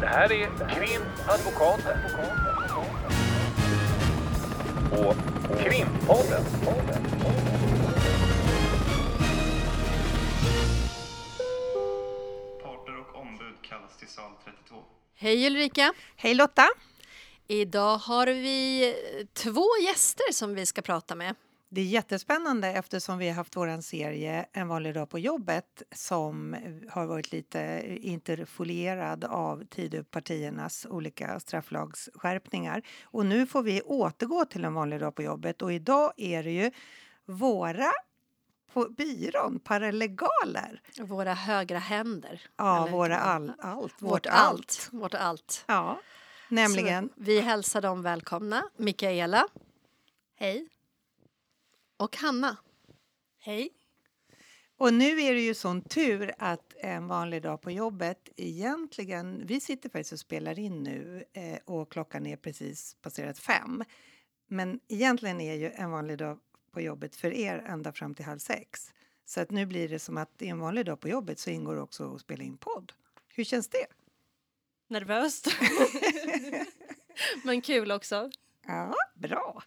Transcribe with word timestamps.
Det 0.00 0.06
här 0.06 0.32
är 0.32 0.46
Krimadvokaten. 0.74 1.98
Och 4.92 5.14
Krimpodden. 5.58 6.44
Parter 12.62 12.98
och 13.00 13.20
ombud 13.20 13.54
kallas 13.62 13.96
till 13.98 14.08
sal 14.08 14.32
32. 14.44 14.76
Hej 15.14 15.46
Ulrika! 15.46 15.92
Hej 16.16 16.34
Lotta! 16.34 16.68
Idag 17.48 17.96
har 17.96 18.26
vi 18.26 18.94
två 19.32 19.66
gäster 19.82 20.32
som 20.32 20.54
vi 20.54 20.66
ska 20.66 20.82
prata 20.82 21.14
med. 21.14 21.34
Det 21.72 21.80
är 21.80 21.84
jättespännande 21.84 22.68
eftersom 22.68 23.18
vi 23.18 23.28
har 23.28 23.34
haft 23.34 23.56
vår 23.56 23.80
serie 23.80 24.46
En 24.52 24.68
vanlig 24.68 24.94
dag 24.94 25.08
på 25.08 25.18
jobbet 25.18 25.82
som 25.92 26.56
har 26.90 27.06
varit 27.06 27.32
lite 27.32 27.82
interfolierad 28.00 29.24
av 29.24 29.64
Tidöpartiernas 29.64 30.86
olika 30.90 31.40
strafflagsskärpningar. 31.40 32.82
Och 33.04 33.26
nu 33.26 33.46
får 33.46 33.62
vi 33.62 33.82
återgå 33.82 34.44
till 34.44 34.64
en 34.64 34.74
vanlig 34.74 35.00
dag 35.00 35.14
på 35.14 35.22
jobbet 35.22 35.62
och 35.62 35.72
idag 35.72 36.12
är 36.16 36.42
det 36.42 36.50
ju 36.50 36.70
våra 37.24 37.92
på 38.72 38.88
byrån, 38.88 39.60
paralegaler. 39.60 40.82
Våra 41.00 41.34
högra 41.34 41.78
händer. 41.78 42.42
Ja, 42.56 42.88
våra 42.90 43.18
all, 43.18 43.52
allt. 43.58 43.94
Vårt 44.02 44.26
allt. 44.26 44.88
Vårt 44.92 45.14
allt. 45.14 45.64
Ja, 45.68 46.00
nämligen. 46.48 47.08
Så 47.08 47.14
vi 47.16 47.40
hälsar 47.40 47.80
dem 47.80 48.02
välkomna. 48.02 48.62
Mikaela. 48.76 49.48
Hej. 50.36 50.68
Och 52.00 52.16
Hanna. 52.16 52.56
Hej. 53.38 53.72
Och 54.76 54.94
nu 54.94 55.20
är 55.20 55.34
det 55.34 55.40
ju 55.40 55.54
sån 55.54 55.82
tur 55.82 56.32
att 56.38 56.74
en 56.76 57.08
vanlig 57.08 57.42
dag 57.42 57.60
på 57.60 57.70
jobbet 57.70 58.28
egentligen... 58.36 59.46
Vi 59.46 59.60
sitter 59.60 59.88
faktiskt 59.88 60.12
och 60.12 60.18
spelar 60.18 60.58
in 60.58 60.82
nu 60.82 61.24
eh, 61.32 61.58
och 61.64 61.92
klockan 61.92 62.26
är 62.26 62.36
precis 62.36 62.96
passerat 63.02 63.38
fem. 63.38 63.84
Men 64.46 64.80
egentligen 64.88 65.40
är 65.40 65.54
ju 65.54 65.70
en 65.70 65.90
vanlig 65.90 66.18
dag 66.18 66.38
på 66.72 66.80
jobbet 66.80 67.16
för 67.16 67.32
er 67.32 67.58
ända 67.58 67.92
fram 67.92 68.14
till 68.14 68.24
halv 68.24 68.38
sex. 68.38 68.92
Så 69.24 69.40
att 69.40 69.50
nu 69.50 69.66
blir 69.66 69.88
det 69.88 69.98
som 69.98 70.16
att 70.16 70.42
i 70.42 70.48
en 70.48 70.58
vanlig 70.58 70.86
dag 70.86 71.00
på 71.00 71.08
jobbet 71.08 71.38
så 71.38 71.50
ingår 71.50 71.76
också 71.76 72.14
att 72.14 72.20
spela 72.20 72.44
in 72.44 72.56
podd. 72.56 72.92
Hur 73.28 73.44
känns 73.44 73.68
det? 73.68 73.86
Nervöst. 74.88 75.48
Men 77.44 77.62
kul 77.62 77.92
också. 77.92 78.30
Ja, 78.66 78.94
bra. 79.20 79.62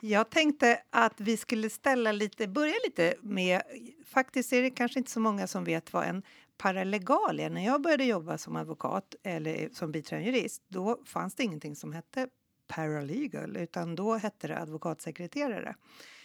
Jag 0.00 0.30
tänkte 0.30 0.82
att 0.90 1.20
vi 1.20 1.36
skulle 1.36 1.70
ställa 1.70 2.12
lite, 2.12 2.48
börja 2.48 2.74
lite 2.84 3.14
med... 3.20 3.62
Faktiskt 4.06 4.52
är 4.52 4.62
det 4.62 4.70
kanske 4.70 4.98
inte 4.98 5.10
så 5.10 5.20
många 5.20 5.46
som 5.46 5.64
vet 5.64 5.92
vad 5.92 6.04
en 6.04 6.22
paralegal 6.56 7.40
är. 7.40 7.50
När 7.50 7.64
jag 7.64 7.82
började 7.82 8.04
jobba 8.04 8.38
som 8.38 8.56
advokat 8.56 9.14
eller 9.22 9.68
som 9.72 9.92
biträdande 9.92 10.30
jurist, 10.30 10.62
då 10.68 10.98
fanns 11.06 11.34
det 11.34 11.42
ingenting 11.42 11.76
som 11.76 11.92
hette 11.92 12.28
paralegal, 12.66 13.56
utan 13.56 13.96
då 13.96 14.14
hette 14.14 14.48
det 14.48 14.58
advokatsekreterare. 14.58 15.74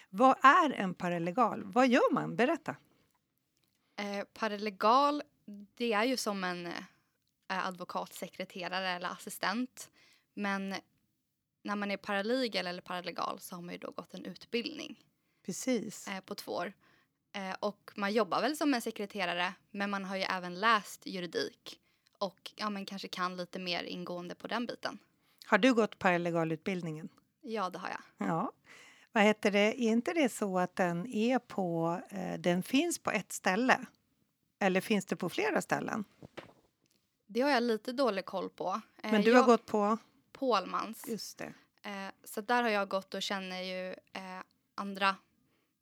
Vad 0.09 0.36
är 0.46 0.73
en 0.73 0.94
paralegal? 0.94 1.64
Vad 1.66 1.88
gör 1.88 2.14
man? 2.14 2.36
Berätta. 2.36 2.76
Eh, 4.00 4.26
paralegal, 4.34 5.23
det 5.76 5.94
är 5.94 6.03
ju 6.03 6.18
som 6.18 6.44
en 6.44 6.66
eh, 6.66 7.68
advokatsekreterare 7.68 8.90
eller 8.90 9.09
assistent. 9.09 9.90
Men 10.34 10.76
när 11.66 11.76
man 11.76 11.92
är 11.92 11.98
paralegal 11.98 12.68
eller 12.68 12.82
paralegal 12.82 13.40
så 13.40 13.56
har 13.56 13.62
man 13.62 13.74
ju 13.74 13.78
då 13.78 13.92
gått 13.92 14.14
en 14.14 14.26
utbildning 14.26 15.00
Precis. 15.46 16.08
eh, 16.08 16.20
på 16.20 16.36
två 16.36 16.52
år. 16.52 16.74
Eh, 17.34 17.56
och 17.60 17.92
man 17.96 18.14
jobbar 18.14 18.42
väl 18.42 18.58
som 18.58 18.74
en 18.74 18.82
sekreterare 18.82 19.54
men 19.72 19.90
man 19.90 20.06
har 20.06 20.16
ju 20.16 20.22
även 20.24 20.60
läst 20.60 21.06
juridik 21.06 21.80
och 22.18 22.52
ja, 22.56 22.70
men 22.70 22.86
kanske 22.86 23.08
kan 23.08 23.38
lite 23.38 23.60
mer 23.60 23.84
ingående 23.84 24.36
på 24.36 24.48
den 24.48 24.66
biten. 24.66 25.00
Har 25.46 25.58
du 25.58 25.74
gått 25.74 26.00
paralegalutbildningen? 26.00 27.10
Ja, 27.42 27.70
det 27.70 27.80
har 27.80 27.90
jag. 27.90 28.28
Ja. 28.28 28.52
Vad 29.12 29.24
heter 29.24 29.52
det? 29.52 29.81
Är 29.84 29.92
inte 29.92 30.14
det 30.14 30.30
så 30.30 30.59
att 30.59 30.75
den 30.75 31.08
är 31.08 31.40
på... 31.40 32.00
Eh, 32.09 32.40
den 32.40 32.64
finns 32.64 33.00
på 33.00 33.12
ett 33.12 33.34
ställe? 33.34 33.86
Eller 34.59 34.81
finns 34.81 35.06
det 35.06 35.16
på 35.16 35.30
flera 35.30 35.62
ställen? 35.62 36.06
Det 37.28 37.42
har 37.42 37.50
jag 37.50 37.64
lite 37.64 37.92
dålig 37.92 38.25
koll 38.25 38.50
på. 38.50 38.81
Eh, 39.04 39.12
Men 39.12 39.22
du 39.22 39.31
jag, 39.31 39.38
har 39.38 39.46
gått 39.46 39.66
på... 39.66 39.98
Pålmans. 40.40 41.07
Just 41.07 41.38
det. 41.38 41.53
Eh, 41.84 42.12
så 42.23 42.41
där 42.41 42.63
har 42.63 42.69
jag 42.69 42.90
gått 42.90 43.13
och 43.13 43.22
känner 43.22 43.62
ju 43.62 43.90
eh, 43.91 44.44
andra 44.75 45.16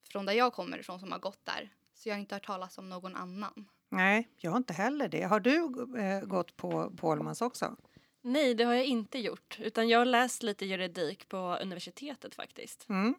från 0.09 0.25
där 0.25 0.33
jag 0.33 0.53
kommer 0.53 0.77
ifrån 0.77 0.99
som 0.99 1.11
har 1.11 1.19
gått 1.19 1.45
där. 1.45 1.73
Så 1.93 2.09
jag 2.09 2.15
har 2.15 2.19
inte 2.19 2.35
hört 2.35 2.45
talas 2.45 2.77
om 2.77 2.89
någon 2.89 3.15
annan. 3.15 3.69
Nej, 3.89 4.29
jag 4.37 4.51
har 4.51 4.57
inte 4.57 4.73
heller 4.73 5.07
det. 5.07 5.23
Har 5.23 5.39
du 5.39 5.65
eh, 5.99 6.21
gått 6.21 6.57
på 6.57 6.91
Pålmans 6.97 7.41
också? 7.41 7.75
Nej, 8.21 8.55
det 8.55 8.63
har 8.63 8.73
jag 8.73 8.85
inte 8.85 9.19
gjort. 9.19 9.59
Utan 9.59 9.89
jag 9.89 9.99
har 9.99 10.05
läst 10.05 10.43
lite 10.43 10.65
juridik 10.65 11.29
på 11.29 11.57
universitetet 11.61 12.35
faktiskt. 12.35 12.89
Mm. 12.89 13.15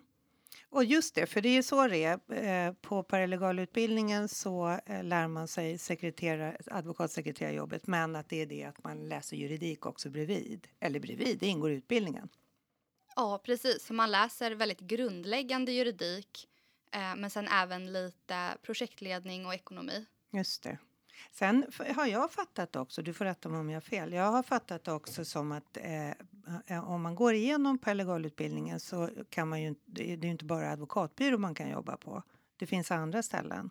Och 0.68 0.84
just 0.84 1.14
det, 1.14 1.26
för 1.26 1.40
det 1.40 1.48
är 1.48 1.62
så 1.62 1.88
det 1.88 2.04
är. 2.04 2.32
Eh, 2.32 2.72
på 2.72 3.02
paralegalutbildningen 3.02 4.28
så 4.28 4.78
eh, 4.86 5.04
lär 5.04 5.28
man 5.28 5.48
sig 5.48 5.78
sekretera, 5.78 6.56
advokatsekreterarjobbet 6.66 7.86
men 7.86 8.16
att 8.16 8.28
det 8.28 8.42
är 8.42 8.46
det 8.46 8.64
att 8.64 8.84
man 8.84 9.08
läser 9.08 9.36
juridik 9.36 9.86
också 9.86 10.10
bredvid. 10.10 10.68
Eller 10.80 11.00
bredvid, 11.00 11.38
det 11.38 11.46
ingår 11.46 11.70
i 11.70 11.74
utbildningen. 11.74 12.28
Ja, 13.16 13.40
precis. 13.44 13.90
Man 13.90 14.10
läser 14.10 14.50
väldigt 14.50 14.80
grundläggande 14.80 15.72
juridik 15.72 16.48
eh, 16.92 17.16
men 17.16 17.30
sen 17.30 17.48
även 17.48 17.92
lite 17.92 18.58
projektledning 18.62 19.46
och 19.46 19.54
ekonomi. 19.54 20.06
Just 20.32 20.62
det. 20.62 20.78
Sen 21.30 21.66
har 21.96 22.06
jag 22.06 22.32
fattat 22.32 22.76
också, 22.76 23.02
du 23.02 23.12
får 23.12 23.24
rätta 23.24 23.48
mig 23.48 23.60
om 23.60 23.70
jag 23.70 23.76
har 23.76 23.80
fel, 23.80 24.12
jag 24.12 24.32
har 24.32 24.42
fattat 24.42 24.88
också 24.88 25.24
som 25.24 25.52
att 25.52 25.76
eh, 25.76 26.10
om 26.82 27.02
man 27.02 27.14
går 27.14 27.34
igenom 27.34 27.78
paralegalutbildningen 27.78 28.80
så 28.80 29.10
kan 29.30 29.48
man 29.48 29.62
ju 29.62 29.74
det 29.84 30.12
är 30.12 30.16
ju 30.16 30.30
inte 30.30 30.44
bara 30.44 30.70
advokatbyrå 30.70 31.38
man 31.38 31.54
kan 31.54 31.70
jobba 31.70 31.96
på. 31.96 32.22
Det 32.56 32.66
finns 32.66 32.90
andra 32.90 33.22
ställen. 33.22 33.70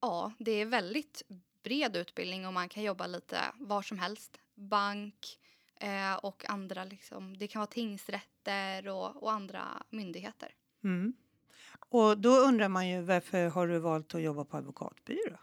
Ja, 0.00 0.32
det 0.38 0.50
är 0.50 0.66
väldigt 0.66 1.22
bred 1.62 1.96
utbildning 1.96 2.46
och 2.46 2.52
man 2.52 2.68
kan 2.68 2.82
jobba 2.82 3.06
lite 3.06 3.38
var 3.58 3.82
som 3.82 3.98
helst. 3.98 4.38
Bank 4.54 5.38
eh, 5.80 6.14
och 6.14 6.50
andra 6.50 6.84
liksom. 6.84 7.38
Det 7.38 7.48
kan 7.48 7.60
vara 7.60 7.70
tingsrätter 7.70 8.88
och, 8.88 9.22
och 9.22 9.32
andra 9.32 9.82
myndigheter. 9.90 10.54
Mm. 10.84 11.12
Och 11.88 12.18
då 12.18 12.30
undrar 12.30 12.68
man 12.68 12.88
ju 12.88 13.02
varför 13.02 13.48
har 13.48 13.66
du 13.66 13.78
valt 13.78 14.14
att 14.14 14.22
jobba 14.22 14.44
på 14.44 14.56
advokatbyrå? 14.56 15.38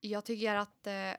Jag 0.00 0.24
tycker 0.24 0.54
att 0.54 0.86
eh, 0.86 1.12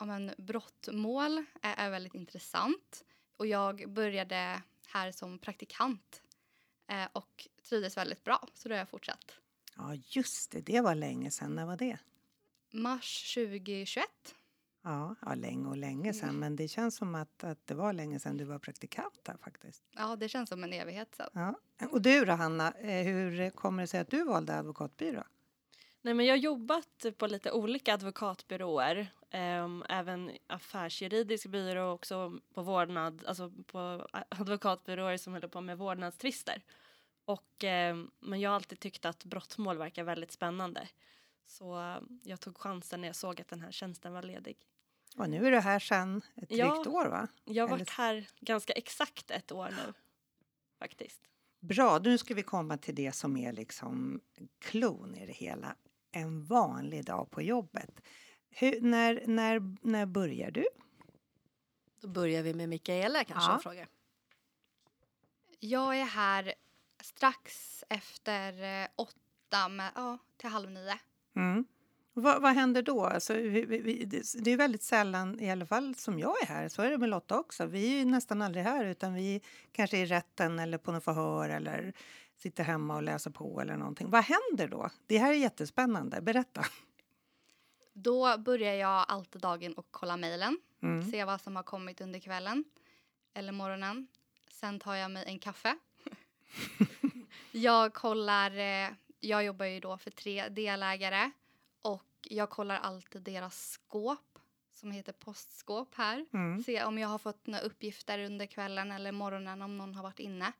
ja, 0.00 0.06
men, 0.06 0.32
brottmål 0.38 1.44
är, 1.62 1.74
är 1.86 1.90
väldigt 1.90 2.14
intressant. 2.14 3.04
Och 3.36 3.46
jag 3.46 3.92
började 3.92 4.62
här 4.86 5.12
som 5.12 5.38
praktikant 5.38 6.22
eh, 6.86 7.08
och 7.12 7.48
trivdes 7.68 7.96
väldigt 7.96 8.24
bra, 8.24 8.48
så 8.54 8.68
då 8.68 8.74
har 8.74 8.78
jag 8.78 8.88
fortsatt. 8.88 9.32
Ja, 9.76 9.94
just 9.94 10.50
det, 10.50 10.60
det 10.60 10.80
var 10.80 10.94
länge 10.94 11.30
sedan. 11.30 11.54
När 11.54 11.66
var 11.66 11.76
det? 11.76 11.98
Mars 12.70 13.34
2021. 13.34 14.06
Ja, 14.82 15.14
ja 15.20 15.34
länge 15.34 15.68
och 15.68 15.76
länge 15.76 16.14
sedan, 16.14 16.38
men 16.38 16.56
det 16.56 16.68
känns 16.68 16.96
som 16.96 17.14
att, 17.14 17.44
att 17.44 17.66
det 17.66 17.74
var 17.74 17.92
länge 17.92 18.20
sedan 18.20 18.36
du 18.36 18.44
var 18.44 18.58
praktikant 18.58 19.24
där 19.24 19.36
faktiskt. 19.36 19.84
Ja, 19.96 20.16
det 20.16 20.28
känns 20.28 20.48
som 20.48 20.64
en 20.64 20.72
evighet 20.72 21.14
sedan. 21.14 21.30
Ja. 21.32 21.86
Och 21.90 22.02
du 22.02 22.24
då, 22.24 22.32
Hanna, 22.32 22.72
eh, 22.72 23.04
hur 23.04 23.50
kommer 23.50 23.82
det 23.82 23.86
sig 23.86 24.00
att 24.00 24.10
du 24.10 24.24
valde 24.24 24.58
advokatbyrå? 24.58 25.22
Nej, 26.02 26.14
men 26.14 26.26
jag 26.26 26.32
har 26.32 26.38
jobbat 26.38 27.06
på 27.18 27.26
lite 27.26 27.52
olika 27.52 27.94
advokatbyråer. 27.94 29.06
ehm, 29.32 29.84
även 29.88 30.30
affärsjuridisk 30.46 31.46
byrå 31.46 31.86
och 31.88 31.94
också 31.94 32.38
på 32.54 32.62
vårdnad, 32.62 33.24
alltså 33.26 33.52
på 33.66 34.08
advokatbyråer 34.28 35.16
som 35.16 35.32
håller 35.32 35.48
på 35.48 35.60
med 35.60 35.78
vårdnadstvister. 35.78 36.62
Och, 37.24 37.64
ehm, 37.64 38.10
men 38.20 38.40
jag 38.40 38.50
har 38.50 38.54
alltid 38.54 38.80
tyckt 38.80 39.04
att 39.04 39.24
brottmål 39.24 39.78
verkar 39.78 40.04
väldigt 40.04 40.32
spännande. 40.32 40.88
Så 41.46 41.96
jag 42.22 42.40
tog 42.40 42.58
chansen 42.58 43.00
när 43.00 43.08
jag 43.08 43.16
såg 43.16 43.40
att 43.40 43.48
den 43.48 43.60
här 43.60 43.70
tjänsten 43.72 44.12
var 44.12 44.22
ledig. 44.22 44.56
Och 45.16 45.30
nu 45.30 45.46
är 45.46 45.50
du 45.50 45.58
här 45.60 45.78
sedan 45.78 46.22
ett 46.36 46.48
drygt 46.48 46.58
Ja. 46.58 46.84
år, 46.90 47.06
va? 47.06 47.28
Jag 47.44 47.62
har 47.64 47.68
Eller- 47.68 47.78
varit 47.78 47.90
här 47.90 48.28
ganska 48.40 48.72
exakt 48.72 49.30
ett 49.30 49.52
år 49.52 49.68
nu. 49.70 49.92
Faktiskt. 50.78 51.20
Bra, 51.60 51.98
nu 52.04 52.18
ska 52.18 52.34
vi 52.34 52.42
komma 52.42 52.76
till 52.76 52.94
det 52.94 53.12
som 53.12 53.36
är 53.36 53.52
liksom 53.52 54.20
klon 54.58 55.14
i 55.14 55.26
det 55.26 55.32
hela. 55.32 55.76
En 56.12 56.44
vanlig 56.44 57.04
dag 57.04 57.30
på 57.30 57.42
jobbet. 57.42 58.00
Hur, 58.50 58.80
när, 58.80 59.22
när, 59.26 59.76
när 59.82 60.06
börjar 60.06 60.50
du? 60.50 60.66
Då 62.00 62.08
börjar 62.08 62.42
vi 62.42 62.54
med 62.54 62.68
Mikaela 62.68 63.24
kanske 63.24 63.52
Ja. 63.52 63.58
frågar. 63.58 63.88
Jag 65.60 65.98
är 66.00 66.04
här 66.04 66.54
strax 67.02 67.84
efter 67.88 68.82
eh, 68.82 68.88
åtta, 68.96 69.68
med, 69.68 69.92
ja, 69.94 70.18
till 70.36 70.48
halv 70.48 70.70
nio. 70.70 70.98
Mm. 71.36 71.64
Vad, 72.12 72.42
vad 72.42 72.52
händer 72.54 72.82
då? 72.82 73.04
Alltså, 73.04 73.34
vi, 73.34 73.64
vi, 73.64 74.04
det- 74.34 74.52
är 74.52 74.56
väldigt 74.56 74.82
sällan, 74.82 75.40
i 75.40 75.50
alla 75.50 75.66
fall 75.66 75.94
som 75.94 76.18
jag 76.18 76.42
är 76.42 76.46
här, 76.46 76.68
så 76.68 76.82
är 76.82 76.90
det 76.90 76.98
med 76.98 77.08
Lotta 77.08 77.38
också. 77.38 77.66
Vi 77.66 77.94
är 77.94 77.98
ju 77.98 78.04
nästan 78.04 78.42
aldrig 78.42 78.64
här 78.64 78.84
utan 78.84 79.14
vi 79.14 79.40
kanske 79.72 79.96
är 79.98 80.02
i 80.02 80.06
rätten 80.06 80.58
eller 80.58 80.78
på 80.78 80.92
något 80.92 81.04
förhör 81.04 81.48
eller 81.48 81.92
sitter 82.36 82.64
hemma 82.64 82.96
och 82.96 83.02
läser 83.02 83.30
på 83.30 83.60
eller 83.60 83.76
någonting. 83.76 84.10
Vad 84.10 84.24
händer 84.24 84.68
då? 84.68 84.90
Det 85.06 85.18
här 85.18 85.30
är 85.32 85.36
jättespännande. 85.36 86.20
Berätta. 86.20 86.64
Då 87.92 88.38
börjar 88.38 88.74
jag 88.74 89.04
alltid 89.08 89.40
dagen 89.42 89.74
och 89.74 89.86
kolla 89.90 90.16
mejlen. 90.16 90.58
Mm. 90.82 91.10
Se 91.10 91.24
vad 91.24 91.40
som 91.40 91.56
har 91.56 91.62
kommit 91.62 92.00
under 92.00 92.18
kvällen 92.18 92.64
eller 93.34 93.52
morgonen. 93.52 94.06
Sen 94.50 94.80
tar 94.80 94.94
jag 94.94 95.10
mig 95.10 95.24
en 95.26 95.38
kaffe. 95.38 95.76
jag 97.52 97.94
kollar, 97.94 98.50
eh, 98.58 98.88
jag 99.20 99.44
jobbar 99.44 99.66
ju 99.66 99.80
då 99.80 99.98
för 99.98 100.10
tre 100.10 100.48
delägare 100.48 101.30
jag 102.22 102.50
kollar 102.50 102.76
alltid 102.76 103.22
deras 103.22 103.70
skåp 103.70 104.38
som 104.72 104.90
heter 104.90 105.12
postskåp 105.12 105.94
här. 105.94 106.26
Mm. 106.32 106.62
Se 106.62 106.84
om 106.84 106.98
jag 106.98 107.08
har 107.08 107.18
fått 107.18 107.46
några 107.46 107.64
uppgifter 107.64 108.18
under 108.18 108.46
kvällen 108.46 108.92
eller 108.92 109.12
morgonen 109.12 109.62
om 109.62 109.78
någon 109.78 109.94
har 109.94 110.02
varit 110.02 110.18
inne. 110.18 110.52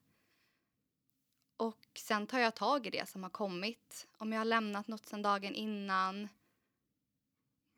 Och 1.56 1.86
sen 1.98 2.26
tar 2.26 2.38
jag 2.38 2.54
tag 2.54 2.86
i 2.86 2.90
det 2.90 3.08
som 3.08 3.22
har 3.22 3.30
kommit. 3.30 4.06
Om 4.18 4.32
jag 4.32 4.40
har 4.40 4.44
lämnat 4.44 4.88
något 4.88 5.06
sen 5.06 5.22
dagen 5.22 5.54
innan. 5.54 6.28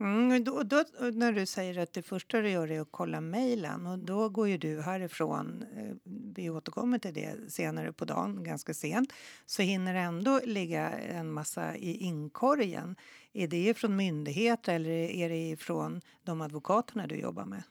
Mm, 0.01 0.45
då, 0.45 0.63
då, 0.63 0.85
när 1.13 1.33
du 1.33 1.47
säger 1.47 1.79
att 1.79 1.93
det 1.93 2.03
första 2.03 2.41
du 2.41 2.51
gör 2.51 2.71
är 2.71 2.81
att 2.81 2.89
kolla 2.91 3.21
mejlen 3.21 3.87
och 3.87 3.99
då 3.99 4.29
går 4.29 4.49
ju 4.49 4.59
du 4.59 4.81
härifrån, 4.81 5.65
eh, 5.77 5.97
vi 6.35 6.51
återkommer 6.51 6.99
till 6.99 7.15
det 7.15 7.53
senare 7.53 7.93
på 7.93 8.05
dagen, 8.05 8.45
ganska 8.45 8.75
sent, 8.75 9.13
så 9.47 9.63
hinner 9.63 9.95
det 9.95 10.01
ändå 10.01 10.41
ligga 10.45 10.91
en 10.91 11.33
massa 11.33 11.77
i 11.77 11.97
inkorgen. 11.97 12.97
Är 13.33 13.49
det 13.49 13.79
från 13.79 13.97
myndigheter 13.97 14.75
eller 14.75 14.91
är 14.91 15.29
det 15.29 15.57
från 15.57 16.01
de 16.23 16.41
advokaterna 16.41 17.07
du 17.07 17.17
jobbar 17.17 17.45
med? 17.45 17.63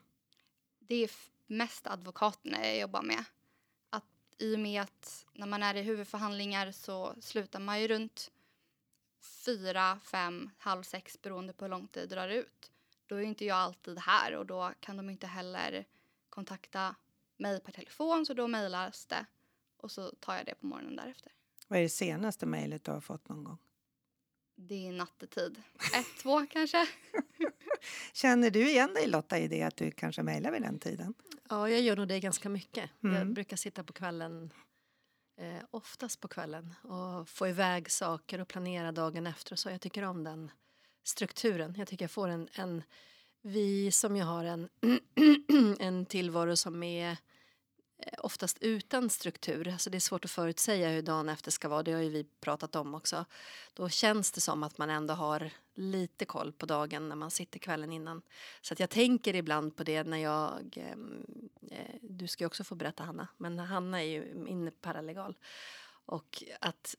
Det 0.79 1.03
är 1.03 1.12
mest 1.47 1.88
advokaterna 1.88 2.65
jag 2.65 2.79
jobbar 2.79 3.01
med. 3.01 3.24
Att 3.89 4.06
I 4.38 4.56
och 4.56 4.59
med 4.59 4.81
att 4.81 5.25
när 5.33 5.47
man 5.47 5.63
är 5.63 5.75
i 5.75 5.81
huvudförhandlingar 5.81 6.71
så 6.71 7.15
slutar 7.19 7.59
man 7.59 7.81
ju 7.81 7.88
runt 7.88 8.31
fyra, 9.21 10.00
fem, 10.03 10.50
halv 10.57 10.83
sex 10.83 11.21
beroende 11.21 11.53
på 11.53 11.65
hur 11.65 11.69
lång 11.69 11.88
tid 11.88 12.09
det 12.09 12.15
drar 12.15 12.27
ut. 12.27 12.71
Då 13.06 13.15
är 13.15 13.21
inte 13.21 13.45
jag 13.45 13.57
alltid 13.57 14.00
här 14.00 14.35
och 14.35 14.45
då 14.45 14.73
kan 14.79 14.97
de 14.97 15.09
inte 15.09 15.27
heller 15.27 15.85
kontakta 16.29 16.95
mig 17.38 17.59
per 17.59 17.71
telefon 17.71 18.25
så 18.25 18.33
då 18.33 18.47
mejlas 18.47 19.06
det 19.06 19.25
och 19.77 19.91
så 19.91 20.12
tar 20.19 20.35
jag 20.35 20.45
det 20.45 20.56
på 20.56 20.65
morgonen 20.65 20.95
därefter. 20.95 21.31
Vad 21.68 21.79
är 21.79 21.83
det 21.83 21.89
senaste 21.89 22.45
mejlet 22.45 22.83
du 22.83 22.91
har 22.91 23.01
fått 23.01 23.29
någon 23.29 23.44
gång? 23.44 23.57
Det 24.56 24.88
är 24.88 24.91
nattetid. 24.91 25.62
Ett, 25.95 26.21
två 26.21 26.45
kanske. 26.50 26.88
Känner 28.13 28.50
du 28.51 28.69
igen 28.69 28.94
dig 28.94 29.07
Lotta 29.07 29.39
i 29.39 29.47
det 29.47 29.63
att 29.63 29.75
du 29.75 29.91
kanske 29.91 30.24
mejlar 30.24 30.51
vid 30.51 30.62
den 30.62 30.79
tiden? 30.79 31.13
Ja, 31.50 31.69
jag 31.69 31.81
gör 31.81 31.95
nog 31.95 32.07
det 32.07 32.19
ganska 32.19 32.50
mycket. 32.50 32.89
Mm. 33.03 33.15
Jag 33.15 33.33
brukar 33.33 33.57
sitta 33.57 33.83
på 33.83 33.94
kvällen, 33.94 34.53
eh, 35.41 35.63
oftast 35.71 36.19
på 36.19 36.27
kvällen 36.27 36.73
och 36.81 37.29
få 37.29 37.47
iväg 37.47 37.91
saker 37.91 38.41
och 38.41 38.47
planera 38.47 38.91
dagen 38.91 39.27
efter. 39.27 39.53
och 39.53 39.59
Så 39.59 39.69
jag 39.69 39.81
tycker 39.81 40.03
om 40.03 40.23
den 40.23 40.51
strukturen. 41.03 41.75
Jag 41.77 41.88
tycker 41.88 42.03
jag 42.03 42.11
får 42.11 42.27
en, 42.27 42.47
en 42.53 42.83
vi 43.41 43.91
som 43.91 44.15
ju 44.15 44.23
har 44.23 44.45
en, 44.45 44.69
en 45.79 46.05
tillvaro 46.05 46.55
som 46.55 46.83
är 46.83 47.11
eh, 47.11 47.17
Eh, 48.01 48.13
oftast 48.18 48.57
utan 48.62 49.09
struktur. 49.09 49.68
Alltså 49.68 49.89
det 49.89 49.98
är 49.98 50.00
svårt 50.00 50.25
att 50.25 50.31
förutsäga 50.31 50.89
hur 50.89 51.01
dagen 51.01 51.30
efter 51.30 51.51
ska 51.51 51.69
vara. 51.69 51.83
Det 51.83 51.92
har 51.92 52.01
ju 52.01 52.09
vi 52.09 52.24
pratat 52.24 52.75
om 52.75 52.95
också. 52.95 53.25
Då 53.74 53.89
känns 53.89 54.31
det 54.31 54.42
som 54.42 54.63
att 54.63 54.77
man 54.77 54.89
ändå 54.89 55.13
har 55.13 55.51
lite 55.74 56.25
koll 56.25 56.51
på 56.51 56.65
dagen 56.65 57.09
när 57.09 57.15
man 57.15 57.31
sitter 57.31 57.59
kvällen 57.59 57.92
innan. 57.92 58.21
Så 58.62 58.74
att 58.74 58.80
jag 58.80 58.89
tänker 58.89 59.36
ibland 59.36 59.75
på 59.75 59.83
det 59.83 60.03
när 60.03 60.18
jag... 60.18 60.77
Ehm, 60.77 61.50
eh, 61.71 61.95
du 62.01 62.27
ska 62.27 62.44
ju 62.44 62.45
också 62.45 62.63
få 62.63 62.75
berätta, 62.75 63.03
Hanna. 63.03 63.27
Men 63.38 63.59
Hanna 63.59 64.03
är 64.03 64.07
ju 64.07 64.33
min 64.36 64.71
paralegal. 64.81 65.38
Och 66.06 66.44
att, 66.62 66.95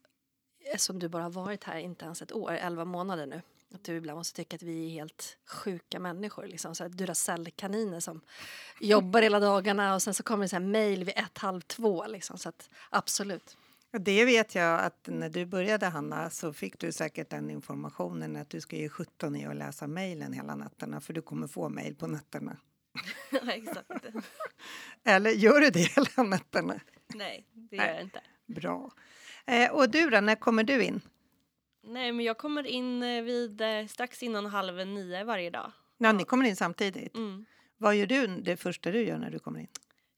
eh, 0.72 0.76
som 0.76 0.98
du 0.98 1.08
bara 1.08 1.22
har 1.22 1.30
varit 1.30 1.64
här 1.64 1.78
inte 1.78 2.04
ens 2.04 2.22
ett 2.22 2.32
år, 2.32 2.52
elva 2.52 2.84
månader 2.84 3.26
nu. 3.26 3.42
Att 3.74 3.84
du 3.84 3.96
ibland 3.96 4.18
måste 4.18 4.36
tycka 4.36 4.56
att 4.56 4.62
vi 4.62 4.86
är 4.86 4.90
helt 4.90 5.38
sjuka 5.46 6.00
människor. 6.00 6.46
Liksom. 6.46 6.74
Så 6.74 6.84
här 6.84 6.90
Duracell-kaniner 6.90 8.00
som 8.00 8.20
jobbar 8.80 9.22
hela 9.22 9.40
dagarna 9.40 9.94
och 9.94 10.02
sen 10.02 10.14
så 10.14 10.22
kommer 10.22 10.44
det 10.44 10.48
så 10.48 10.56
här 10.56 10.60
mejl 10.60 11.04
vid 11.04 11.14
ett, 11.16 11.38
halv 11.38 11.60
två. 11.60 12.06
Liksom. 12.06 12.38
Så 12.38 12.48
att 12.48 12.70
absolut. 12.90 13.56
Och 13.92 14.00
Det 14.00 14.24
vet 14.24 14.54
jag 14.54 14.80
att 14.80 15.08
när 15.08 15.28
du 15.28 15.46
började 15.46 15.86
Hanna 15.86 16.30
så 16.30 16.52
fick 16.52 16.78
du 16.78 16.92
säkert 16.92 17.30
den 17.30 17.50
informationen 17.50 18.36
att 18.36 18.50
du 18.50 18.60
ska 18.60 18.76
ge 18.76 18.88
17 18.88 19.36
i 19.36 19.46
att 19.46 19.56
läsa 19.56 19.86
mejlen 19.86 20.32
hela 20.32 20.54
nätterna 20.54 21.00
för 21.00 21.12
du 21.12 21.22
kommer 21.22 21.46
få 21.46 21.68
mejl 21.68 21.94
på 21.94 22.06
nätterna. 22.06 22.56
Exakt. 23.52 23.90
Eller 25.04 25.30
gör 25.30 25.60
du 25.60 25.70
det 25.70 25.80
hela 25.80 26.22
nätterna? 26.22 26.80
Nej, 27.14 27.46
det 27.52 27.76
gör 27.76 27.86
jag 27.86 28.02
inte. 28.02 28.20
Bra. 28.46 28.90
Eh, 29.46 29.70
och 29.70 29.90
du 29.90 30.10
då, 30.10 30.20
när 30.20 30.34
kommer 30.34 30.64
du 30.64 30.84
in? 30.84 31.00
Nej, 31.82 32.12
men 32.12 32.24
jag 32.24 32.38
kommer 32.38 32.66
in 32.66 33.02
eh, 33.02 33.22
vid 33.22 33.60
eh, 33.60 33.86
strax 33.86 34.22
innan 34.22 34.46
halv 34.46 34.86
nio 34.86 35.24
varje 35.24 35.50
dag. 35.50 35.72
Ja, 35.98 36.12
ni 36.12 36.24
kommer 36.24 36.44
in 36.48 36.56
samtidigt. 36.56 37.16
Mm. 37.16 37.46
Vad 37.76 37.96
gör 37.96 38.06
du 38.06 38.26
det 38.26 38.56
första 38.56 38.90
du 38.90 39.04
gör 39.04 39.18
när 39.18 39.30
du 39.30 39.38
kommer 39.38 39.60
in? 39.60 39.68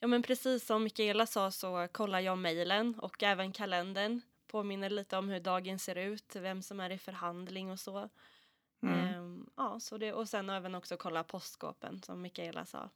Ja, 0.01 0.07
men 0.07 0.23
precis 0.23 0.67
som 0.67 0.85
Mikaela 0.85 1.27
sa 1.27 1.51
så 1.51 1.89
kollar 1.93 2.21
jag 2.21 2.39
mejlen 2.39 2.95
och 2.99 3.23
även 3.23 3.53
kalendern. 3.53 4.21
Påminner 4.47 4.91
lite 4.91 5.17
om 5.17 5.29
hur 5.29 5.41
dagen 5.41 5.79
ser 5.79 5.99
ut, 5.99 6.37
vem 6.37 6.63
som 6.63 6.81
är 6.81 6.91
i 6.91 6.99
förhandling 6.99 7.71
och 7.71 7.81
så. 7.81 8.09
Mm. 8.83 8.99
Ehm, 8.99 9.47
ja, 9.57 9.81
så 9.81 9.99
det, 9.99 10.13
och 10.13 10.29
sen 10.29 10.51
även 10.51 10.75
också 10.75 10.97
kolla 10.97 11.25
postskåpen 11.25 12.03
som 12.03 12.23
Mikaela 12.23 12.65
sa. 12.65 12.91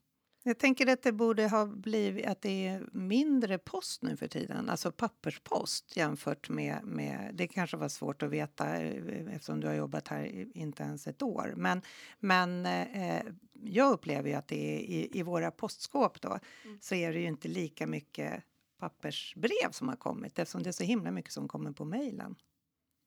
Jag 0.49 0.59
tänker 0.59 0.87
att 0.87 1.03
det 1.03 1.13
borde 1.13 1.49
ha 1.49 1.67
blivit 1.67 2.27
att 2.27 2.43
det 2.43 2.67
är 2.67 2.89
mindre 2.93 3.59
post 3.59 4.03
nu 4.03 4.17
för 4.17 4.29
tiden, 4.29 4.71
alltså 4.71 4.93
papperspost 4.93 5.97
jämfört 5.97 6.49
med, 6.49 6.85
med 6.85 7.31
det 7.35 7.47
kanske 7.49 7.77
var 7.77 7.89
svårt 7.89 8.23
att 8.23 8.31
veta 8.31 8.77
eh, 8.77 9.35
eftersom 9.35 9.61
du 9.61 9.67
har 9.67 9.75
jobbat 9.75 10.09
här 10.09 10.47
inte 10.57 10.83
ens 10.83 11.07
ett 11.07 11.23
år. 11.23 11.55
Men, 11.57 11.83
men 12.19 12.67
eh, 12.67 13.23
jag 13.53 13.93
upplever 13.93 14.29
ju 14.29 14.35
att 14.35 14.49
det 14.49 14.77
är 14.77 14.79
i, 14.79 15.19
i 15.19 15.23
våra 15.23 15.51
postskåp 15.51 16.21
då 16.21 16.39
Mm. 16.65 16.79
så 16.81 16.95
är 16.95 17.13
det 17.13 17.21
ju 17.21 17.27
inte 17.27 17.49
lika 17.49 17.87
mycket 17.87 18.45
pappersbrev 18.79 19.71
som 19.71 19.89
har 19.89 19.97
kommit 19.97 20.39
eftersom 20.39 20.63
det 20.63 20.71
är 20.71 20.73
så 20.73 20.85
himla 20.85 21.11
mycket 21.11 21.33
som 21.33 21.49
kommer 21.49 21.73
på 21.73 21.85
mejlen. 21.85 22.35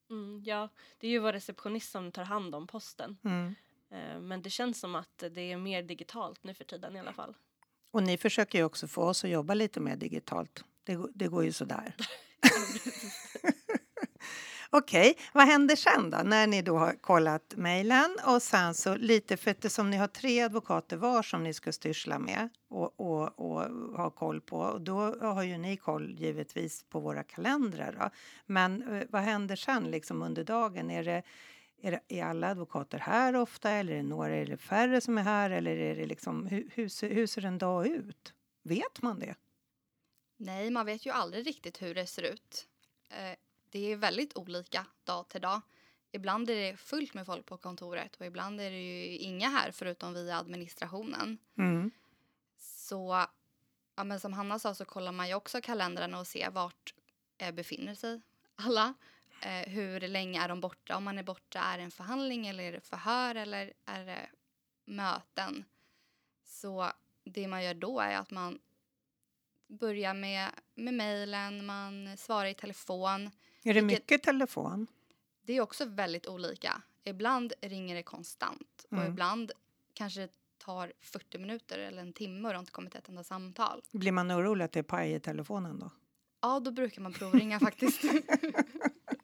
Mm, 0.10 0.44
ja, 0.46 0.70
det 0.98 1.08
är 1.08 1.12
ju 1.12 1.20
vår 1.20 1.34
receptionist 1.34 1.92
som 1.92 2.12
tar 2.12 2.24
hand 2.24 2.56
om 2.56 2.68
posten. 2.68 3.18
Mm. 3.24 3.56
Eh, 3.92 4.20
men 4.20 4.42
det 4.42 4.50
känns 4.50 4.80
som 4.80 4.96
att 4.96 5.24
det 5.32 5.52
är 5.52 5.58
mer 5.58 5.84
digitalt 5.84 6.44
nu 6.44 6.54
för 6.54 6.64
tiden 6.64 6.96
i 6.96 7.00
alla 7.00 7.14
fall. 7.14 7.36
Och 7.94 8.04
ni 8.04 8.18
försöker 8.18 8.58
ju 8.58 8.64
också 8.64 8.88
få 8.88 9.04
oss 9.04 9.24
att 9.24 9.30
jobba 9.30 9.54
lite 9.54 9.80
mer 9.80 9.96
digitalt. 9.96 10.64
Det, 10.84 10.96
går- 10.96 11.12
det 11.16 11.28
går 11.28 11.44
ju 11.44 11.52
sådär. 11.52 11.96
Okej, 14.74 15.18
vad 15.34 15.48
händer 15.48 15.76
sen 15.76 16.10
då? 16.10 16.18
När 16.24 16.48
ni 16.48 16.62
då 16.62 16.78
har 16.78 16.94
kollat 17.02 17.54
mejlen 17.58 18.18
och 18.28 18.42
sen 18.42 18.74
så 18.74 18.96
lite 18.96 19.38
för 19.38 19.52
eftersom 19.52 19.90
ni 19.90 19.98
har 19.98 20.08
tre 20.08 20.42
advokater 20.42 20.98
var 20.98 21.24
som 21.24 21.44
ni 21.44 21.54
ska 21.54 21.72
styrsla 21.72 22.20
med 22.20 22.50
och, 22.70 23.00
och, 23.00 23.40
och 23.40 23.62
ha 23.98 24.10
koll 24.10 24.42
på 24.42 24.58
och 24.58 24.82
då 24.82 25.16
har 25.22 25.44
ju 25.44 25.58
ni 25.58 25.78
koll 25.78 26.16
givetvis 26.20 26.84
på 26.90 27.00
våra 27.00 27.24
kalendrar. 27.24 27.96
Då. 28.00 28.10
Men 28.46 28.96
eh, 28.96 29.04
vad 29.10 29.22
händer 29.22 29.56
sen 29.56 29.84
liksom 29.92 30.22
under 30.22 30.44
dagen? 30.44 30.92
Är 30.92 31.04
det, 31.04 31.24
är, 31.82 32.00
är 32.08 32.24
alla 32.24 32.50
advokater 32.50 33.00
här 33.00 33.36
ofta 33.36 33.70
eller 33.70 33.94
är 33.94 33.98
det 33.98 34.04
några 34.04 34.46
det 34.46 34.58
färre 34.58 35.02
som 35.02 35.18
är 35.18 35.24
här 35.24 35.50
eller 35.50 35.78
är 35.78 35.96
det 35.96 36.06
liksom 36.06 36.46
hur, 36.46 36.70
hur, 36.74 36.90
ser, 36.90 37.10
hur 37.10 37.28
ser 37.28 37.46
en 37.46 37.58
dag 37.58 37.88
ut? 37.88 38.34
Vet 38.64 39.02
man 39.02 39.20
det? 39.20 39.36
Nej, 40.38 40.70
man 40.70 40.86
vet 40.86 41.06
ju 41.06 41.12
aldrig 41.12 41.48
riktigt 41.48 41.82
hur 41.82 41.96
det 41.96 42.08
ser 42.08 42.24
ut. 42.24 42.68
Eh, 43.10 43.38
det 43.70 43.92
är 43.92 43.96
väldigt 43.96 44.38
olika 44.38 44.86
dag 45.04 45.28
till 45.28 45.42
dag. 45.42 45.62
Ibland 46.12 46.50
är 46.50 46.56
det 46.56 46.78
fullt 46.78 47.14
med 47.14 47.26
folk 47.26 47.46
på 47.46 47.58
kontoret 47.58 48.16
och 48.16 48.26
ibland 48.26 48.62
är 48.62 48.72
det 48.72 48.82
ju 48.82 49.18
inga 49.18 49.50
här 49.50 49.72
förutom 49.72 50.14
vi 50.14 50.20
i 50.22 50.32
administrationen. 50.32 51.38
Mm. 51.58 51.92
Så 52.58 53.26
ja, 53.96 54.04
men 54.04 54.20
som 54.20 54.34
Hanna 54.34 54.60
sa 54.60 54.76
så 54.76 54.86
kollar 54.86 55.12
man 55.12 55.28
ju 55.28 55.34
också 55.34 55.62
kalendrarna 55.62 56.20
och 56.20 56.28
ser 56.28 56.52
vart 56.52 56.94
eh, 57.38 57.52
befinner 57.52 57.96
sig 57.96 58.22
alla. 58.56 58.94
Eh, 59.42 59.70
hur 59.72 60.00
länge 60.00 60.42
är 60.44 60.48
de 60.50 60.62
borta? 60.62 60.98
Om 60.98 61.04
man 61.04 61.18
är 61.18 61.24
borta, 61.24 61.60
är 61.60 61.78
det 61.78 61.84
en 61.84 61.92
förhandling 61.92 62.48
eller 62.48 62.64
är 62.64 62.72
det 62.72 62.82
förhör 62.82 63.36
eller 63.36 63.74
är 63.86 64.06
det 64.06 64.30
möten? 64.86 65.66
Så 66.44 66.92
det 67.24 67.48
man 67.48 67.64
gör 67.64 67.74
då 67.74 68.00
är 68.00 68.18
att 68.18 68.32
man 68.32 68.60
börjar 69.68 70.14
med, 70.14 70.50
med 70.76 70.94
mejlen, 70.94 71.66
man 71.66 72.18
svarar 72.18 72.46
i 72.50 72.54
telefon. 72.54 73.22
Är 73.64 73.74
det 73.74 73.82
Vilket- 73.82 73.84
mycket 73.84 74.24
telefon? 74.24 74.88
Det 75.42 75.54
är 75.54 75.62
också 75.62 75.86
väldigt 75.86 76.28
olika. 76.28 76.82
Ibland 77.04 77.54
ringer 77.62 77.96
det 77.96 78.04
konstant 78.04 78.86
och 78.90 78.98
Mm. 78.98 79.12
ibland 79.12 79.52
kanske 79.94 80.22
det 80.22 80.30
tar 80.58 80.94
40 81.02 81.38
minuter 81.38 81.80
eller 81.80 82.02
en 82.02 82.14
timme 82.14 82.48
och 82.48 82.52
det 82.54 82.58
har 82.58 82.60
inte 82.60 82.72
kommit 82.72 82.96
ett 82.96 83.10
enda 83.10 83.24
samtal. 83.24 83.82
Blir 83.92 84.12
man 84.12 84.32
orolig 84.32 84.66
att 84.66 84.72
det 84.72 84.80
är 84.80 84.84
paj 84.84 85.14
i 85.14 85.20
telefonen 85.20 85.80
då? 85.80 85.92
Ja, 86.42 86.60
då 86.60 86.72
brukar 86.72 87.02
man 87.02 87.14
provringa 87.14 87.60
faktiskt. 87.60 88.02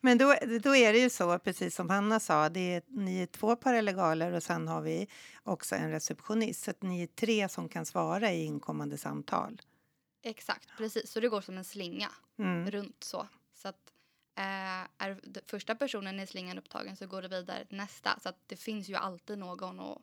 Men 0.00 0.18
då, 0.18 0.34
då 0.62 0.76
är 0.76 0.92
det 0.92 0.98
ju 0.98 1.10
så, 1.10 1.38
precis 1.38 1.74
som 1.74 1.90
Hanna 1.90 2.20
sa, 2.20 2.48
det 2.48 2.74
är, 2.74 2.82
ni 2.86 3.22
är 3.22 3.26
två 3.26 3.56
paralegaler 3.56 4.32
och 4.32 4.42
sen 4.42 4.68
har 4.68 4.80
vi 4.80 5.08
också 5.42 5.74
en 5.74 5.90
receptionist. 5.90 6.64
Så 6.64 6.70
att 6.70 6.82
ni 6.82 7.02
är 7.02 7.06
tre 7.06 7.48
som 7.48 7.68
kan 7.68 7.86
svara 7.86 8.32
i 8.32 8.44
inkommande 8.44 8.98
samtal. 8.98 9.60
Exakt, 10.22 10.68
precis. 10.78 11.10
Så 11.10 11.20
det 11.20 11.28
går 11.28 11.40
som 11.40 11.58
en 11.58 11.64
slinga 11.64 12.10
Mm. 12.38 12.70
runt 12.70 13.04
så. 13.04 13.26
Så 13.54 13.68
att 13.68 13.92
Eh, 14.38 14.86
är 14.98 15.20
första 15.46 15.74
personen 15.74 16.20
i 16.20 16.26
slingan 16.26 16.58
upptagen 16.58 16.96
så 16.96 17.06
går 17.06 17.22
det 17.22 17.28
vidare 17.28 17.64
till 17.64 17.76
nästa. 17.76 18.18
Så 18.22 18.28
att 18.28 18.38
det 18.46 18.56
finns 18.56 18.88
ju 18.88 18.94
alltid 18.94 19.38
någon 19.38 19.80
att, 19.80 19.98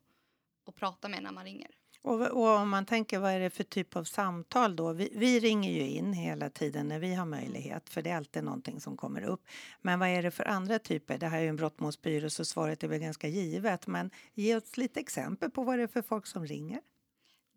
att 0.68 0.76
prata 0.76 1.10
med 1.10 1.24
när 1.24 1.32
man 1.32 1.44
ringer. 1.44 1.72
Och, 2.04 2.22
och 2.22 2.48
om 2.48 2.70
man 2.70 2.86
tänker 2.86 3.20
vad 3.20 3.32
är 3.32 3.40
det 3.40 3.50
för 3.50 3.64
typ 3.64 3.96
av 3.96 4.04
samtal 4.04 4.76
då? 4.76 4.94
Vi, 4.94 5.10
vi 5.16 5.40
ringer 5.40 5.72
ju 5.72 5.88
in 5.88 6.14
hela 6.14 6.50
tiden 6.50 6.88
när 6.88 7.00
vi 7.00 7.14
har 7.14 7.26
möjlighet 7.26 7.90
för 7.90 8.02
det 8.02 8.10
är 8.10 8.18
alltid 8.18 8.44
någonting 8.44 8.82
som 8.82 8.98
kommer 8.98 9.22
upp. 9.22 9.48
Men 9.82 10.00
vad 10.00 10.10
är 10.10 10.24
det 10.24 10.32
för 10.32 10.48
andra 10.48 10.80
typer? 10.80 11.18
Det 11.18 11.28
här 11.28 11.38
är 11.38 11.42
ju 11.42 11.50
en 11.50 11.56
brottmålsbyrå 11.56 12.30
så 12.30 12.46
svaret 12.46 12.84
är 12.84 12.88
väl 12.88 13.00
ganska 13.00 13.28
givet. 13.28 13.88
Men 13.88 14.10
ge 14.34 14.56
oss 14.56 14.78
lite 14.78 15.00
exempel 15.00 15.52
på 15.52 15.64
vad 15.64 15.80
det 15.80 15.84
är 15.84 15.88
för 15.88 16.02
folk 16.02 16.28
som 16.28 16.46
ringer. 16.46 16.82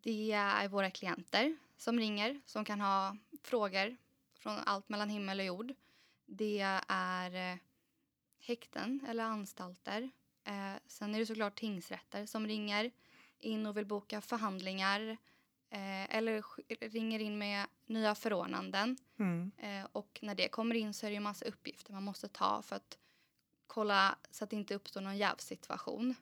Det 0.02 0.32
är 0.32 0.68
våra 0.68 0.90
klienter 0.90 1.56
som 1.76 1.98
ringer 1.98 2.40
som 2.44 2.64
kan 2.64 2.80
ha 2.80 3.16
frågor 3.42 3.96
från 4.38 4.58
allt 4.58 4.88
mellan 4.88 5.10
himmel 5.10 5.40
och 5.40 5.46
jord. 5.46 5.72
Det 6.26 6.60
är 6.88 7.52
eh, 7.52 7.58
häkten 8.40 9.00
eller 9.08 9.24
anstalter. 9.24 10.10
Eh, 10.44 10.74
sen 10.86 11.14
är 11.14 11.18
det 11.18 11.26
såklart 11.26 11.58
tingsrätter 11.58 12.26
som 12.26 12.46
ringer 12.46 12.90
in 13.40 13.66
och 13.66 13.76
vill 13.76 13.86
boka 13.86 14.20
förhandlingar 14.20 15.16
eh, 15.70 16.16
eller 16.16 16.44
ringer 16.90 17.20
in 17.20 17.38
med 17.38 17.66
nya 17.86 18.14
förordnanden. 18.14 18.96
Mm. 19.18 19.50
Eh, 19.58 19.86
och 19.92 20.18
när 20.22 20.34
det 20.34 20.48
kommer 20.48 20.74
in 20.74 20.94
så 20.94 21.06
är 21.06 21.10
det 21.10 21.14
ju 21.14 21.20
massa 21.20 21.44
uppgifter 21.44 21.92
man 21.92 22.02
måste 22.02 22.28
ta 22.28 22.62
för 22.62 22.76
att 22.76 22.98
kolla 23.66 24.18
så 24.30 24.44
att 24.44 24.50
det 24.50 24.56
inte 24.56 24.74
uppstår 24.74 25.00
någon 25.00 25.16
jävsituation. 25.16 26.14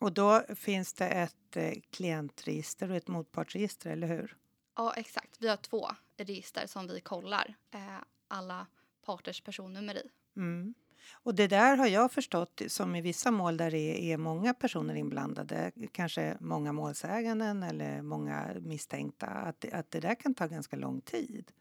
Och 0.00 0.12
då 0.12 0.42
finns 0.56 0.92
det 0.92 1.08
ett 1.08 1.56
eh, 1.56 1.72
klientregister 1.90 2.90
och 2.90 2.96
ett 2.96 3.08
motpartsregister, 3.08 3.90
eller 3.90 4.06
hur? 4.06 4.36
Ja, 4.76 4.94
exakt. 4.94 5.36
Vi 5.38 5.48
har 5.48 5.56
två 5.56 5.88
register 6.16 6.66
som 6.66 6.86
vi 6.86 7.00
kollar 7.00 7.54
eh, 7.70 7.98
alla 8.28 8.66
parters 9.04 9.40
personnummer 9.40 9.94
i. 9.94 10.10
Mm. 10.36 10.74
Och 11.12 11.34
det 11.34 11.46
där 11.46 11.76
har 11.76 11.86
jag 11.86 12.12
förstått 12.12 12.62
som 12.68 12.96
i 12.96 13.00
vissa 13.00 13.30
mål 13.30 13.56
där 13.56 13.70
det 13.70 14.12
är 14.12 14.16
många 14.16 14.54
personer 14.54 14.94
inblandade, 14.94 15.72
kanske 15.92 16.36
många 16.40 16.72
målsäganden 16.72 17.62
eller 17.62 18.02
många 18.02 18.56
misstänkta, 18.60 19.26
att 19.26 19.60
det, 19.60 19.72
att 19.72 19.90
det 19.90 20.00
där 20.00 20.14
kan 20.14 20.34
ta 20.34 20.46
ganska 20.46 20.76
lång 20.76 21.00
tid 21.00 21.52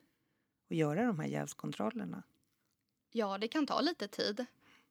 att 0.70 0.78
göra 0.78 1.06
de 1.06 1.20
här 1.20 1.28
jävskontrollerna. 1.28 2.24
Ja, 3.12 3.38
det 3.38 3.48
kan 3.48 3.68
ta 3.68 3.82
lite 3.82 4.08
tid. 4.08 4.46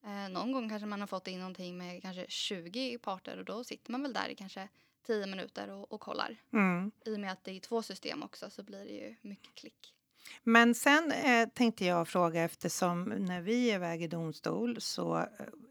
Eh, 0.05 0.29
någon 0.31 0.53
gång 0.53 0.69
kanske 0.69 0.87
man 0.87 1.01
har 1.01 1.07
fått 1.07 1.29
in 1.29 1.39
någonting 1.39 1.79
med 1.79 2.03
kanske 2.03 2.27
20 2.29 2.99
parter 2.99 3.39
och 3.39 3.45
då 3.45 3.65
sitter 3.65 3.93
man 3.93 4.03
väl 4.03 4.13
där 4.13 4.29
i 4.29 4.35
kanske 4.35 4.69
10 5.07 5.27
minuter 5.27 5.71
och, 5.71 5.93
och 5.93 6.01
kollar. 6.01 6.37
Mm. 6.53 6.91
I 7.05 7.17
och 7.17 7.21
med 7.21 7.33
att 7.33 7.45
det 7.45 7.51
är 7.51 7.61
två 7.61 7.83
system 7.83 8.23
också 8.23 8.51
så 8.51 8.63
blir 8.63 8.85
det 8.85 8.93
ju 8.93 9.15
mycket 9.23 9.55
klick. 9.55 9.94
Men 10.43 10.75
sen 10.75 11.13
eh, 11.13 11.49
tänkte 11.49 11.85
jag 11.85 12.09
fråga 12.09 12.45
eftersom 12.45 13.03
när 13.03 13.41
vi 13.41 13.71
är 13.71 13.75
iväg 13.75 14.03
i 14.03 14.07
domstol 14.07 14.81
så 14.81 15.17
eh, 15.17 15.27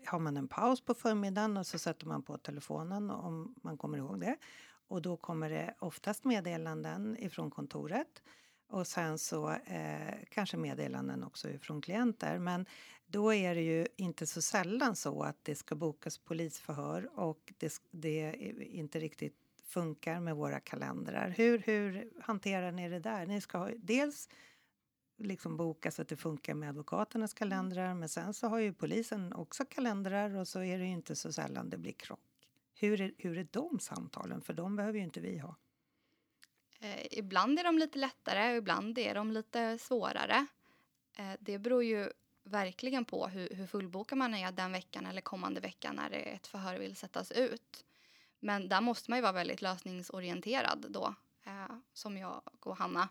har 0.06 0.20
man 0.20 0.38
en 0.38 0.48
paus 0.48 0.82
på 0.82 0.94
förmiddagen 0.94 1.58
och 1.58 1.68
så 1.68 1.80
sätter 1.80 2.06
man 2.06 2.24
på 2.24 2.38
telefonen 2.38 3.10
om 3.10 3.56
man 3.64 3.78
kommer 3.78 3.98
ihåg 3.98 4.20
det. 4.20 4.38
Och 4.88 5.02
då 5.02 5.18
kommer 5.18 5.50
det 5.50 5.76
oftast 5.80 6.26
meddelanden 6.26 7.18
ifrån 7.20 7.52
kontoret 7.52 8.22
och 8.70 8.88
sen 8.88 9.20
så 9.20 9.50
eh, 9.50 10.16
kanske 10.30 10.58
meddelanden 10.58 11.24
också 11.24 11.50
ifrån 11.50 11.82
klienter. 11.82 12.40
Men 12.40 12.66
då 13.06 13.34
är 13.34 13.56
det 13.56 13.62
ju 13.62 13.88
inte 13.98 14.28
så 14.28 14.42
sällan 14.42 14.96
så 14.96 15.24
att 15.24 15.38
det 15.44 15.56
ska 15.56 15.76
bokas 15.76 16.18
polisförhör 16.18 17.20
och 17.20 17.54
det, 17.58 17.74
det 17.92 18.34
inte 18.60 19.00
riktigt 19.00 19.43
funkar 19.74 20.20
med 20.20 20.36
våra 20.36 20.60
kalendrar. 20.60 21.30
Hur, 21.30 21.60
hur 21.60 22.10
hanterar 22.22 22.72
ni 22.72 22.90
det 22.90 23.00
där? 23.00 23.26
Ni 23.26 23.42
ska 23.42 23.72
dels 23.78 24.30
liksom 25.18 25.58
boka 25.58 25.92
så 25.92 26.02
att 26.02 26.08
det 26.08 26.16
funkar 26.16 26.54
med 26.54 26.70
advokaternas 26.70 27.34
kalendrar 27.34 27.94
men 27.94 28.10
sen 28.10 28.34
så 28.34 28.48
har 28.48 28.60
ju 28.60 28.74
polisen 28.74 29.34
också 29.34 29.66
kalendrar 29.66 30.36
och 30.36 30.48
så 30.48 30.64
är 30.64 30.78
det 30.78 30.86
ju 30.86 30.92
inte 30.92 31.16
så 31.16 31.34
sällan 31.34 31.70
det 31.70 31.78
blir 31.78 31.92
krock. 31.92 32.20
Hur 32.74 33.02
är, 33.02 33.14
hur 33.18 33.38
är 33.38 33.48
de 33.52 33.80
samtalen? 33.80 34.42
För 34.42 34.54
de 34.54 34.76
behöver 34.76 34.98
ju 34.98 35.04
inte 35.04 35.20
vi 35.20 35.38
ha. 35.38 35.56
Eh, 36.80 37.08
ibland 37.12 37.60
är 37.60 37.64
de 37.64 37.78
lite 37.78 38.00
lättare 38.00 38.52
och 38.52 38.58
ibland 38.58 38.98
är 38.98 39.16
de 39.16 39.32
lite 39.32 39.78
svårare. 39.78 40.46
Eh, 41.18 41.34
det 41.40 41.60
beror 41.60 41.84
ju 41.84 42.10
verkligen 42.44 43.06
på 43.06 43.28
hur, 43.28 43.50
hur 43.50 43.68
fullbokad 43.68 44.18
man 44.18 44.34
är 44.34 44.52
den 44.52 44.72
veckan 44.72 45.06
eller 45.06 45.22
kommande 45.22 45.60
vecka 45.60 45.92
när 45.92 46.12
ett 46.12 46.48
förhör 46.48 46.80
vill 46.80 46.96
sättas 46.96 47.32
ut. 47.32 47.86
Men 48.44 48.70
där 48.70 48.82
måste 48.82 49.12
man 49.12 49.18
ju 49.18 49.22
vara 49.22 49.32
väldigt 49.32 49.62
lösningsorienterad 49.62 50.86
då, 50.90 51.16
eh, 51.46 51.76
som 51.94 52.18
jag 52.18 52.42
och 52.60 52.78
Hanna 52.78 53.10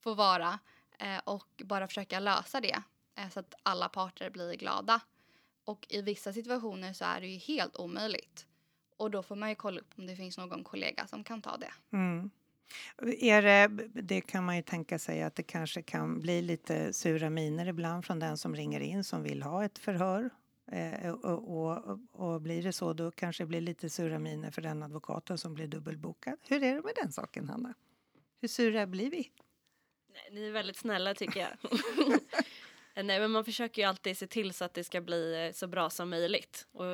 får 0.00 0.14
vara 0.14 0.58
eh, 0.98 1.18
och 1.24 1.62
bara 1.64 1.86
försöka 1.86 2.20
lösa 2.20 2.60
det 2.60 2.82
eh, 3.14 3.28
så 3.28 3.40
att 3.40 3.54
alla 3.62 3.88
parter 3.88 4.30
blir 4.30 4.54
glada. 4.54 5.00
Och 5.64 5.86
i 5.88 6.02
vissa 6.02 6.32
situationer 6.32 6.92
så 6.92 7.04
är 7.04 7.20
det 7.20 7.26
ju 7.26 7.38
helt 7.38 7.76
omöjligt. 7.76 8.46
Och 8.96 9.10
då 9.10 9.22
får 9.22 9.36
man 9.36 9.48
ju 9.48 9.54
kolla 9.54 9.80
upp 9.80 9.98
om 9.98 10.06
det 10.06 10.16
finns 10.16 10.38
någon 10.38 10.64
kollega 10.64 11.06
som 11.06 11.24
kan 11.24 11.42
ta 11.42 11.56
det. 11.56 11.72
Mm. 11.92 12.30
Är 13.20 13.42
det, 13.42 13.88
det 14.02 14.20
kan 14.20 14.44
man 14.44 14.56
ju 14.56 14.62
tänka 14.62 14.98
sig 14.98 15.22
att 15.22 15.34
det 15.34 15.42
kanske 15.42 15.82
kan 15.82 16.20
bli 16.20 16.42
lite 16.42 16.92
sura 16.92 17.30
miner 17.30 17.66
ibland 17.68 18.04
från 18.04 18.18
den 18.18 18.38
som 18.38 18.54
ringer 18.56 18.80
in 18.80 19.04
som 19.04 19.22
vill 19.22 19.42
ha 19.42 19.64
ett 19.64 19.78
förhör. 19.78 20.30
Eh, 20.72 21.10
och, 21.10 21.56
och, 21.56 21.98
och 22.12 22.40
blir 22.40 22.62
det 22.62 22.72
så 22.72 22.92
då 22.92 23.10
kanske 23.10 23.42
det 23.42 23.46
blir 23.46 23.60
lite 23.60 23.90
sura 23.90 24.18
miner 24.18 24.50
för 24.50 24.62
den 24.62 24.82
advokaten 24.82 25.38
som 25.38 25.54
blir 25.54 25.66
dubbelbokad. 25.66 26.38
Hur 26.48 26.62
är 26.62 26.74
det 26.74 26.82
med 26.82 26.94
den 27.02 27.12
saken 27.12 27.48
Hanna? 27.48 27.74
Hur 28.40 28.48
sura 28.48 28.86
blir 28.86 29.10
vi? 29.10 29.30
Nej, 30.12 30.28
ni 30.32 30.46
är 30.46 30.52
väldigt 30.52 30.76
snälla 30.76 31.14
tycker 31.14 31.40
jag. 31.40 31.70
Nej, 33.04 33.20
men 33.20 33.30
man 33.30 33.44
försöker 33.44 33.82
ju 33.82 33.88
alltid 33.88 34.18
se 34.18 34.26
till 34.26 34.54
så 34.54 34.64
att 34.64 34.74
det 34.74 34.84
ska 34.84 35.00
bli 35.00 35.46
eh, 35.46 35.52
så 35.52 35.66
bra 35.66 35.90
som 35.90 36.10
möjligt. 36.10 36.66
Och, 36.72 36.84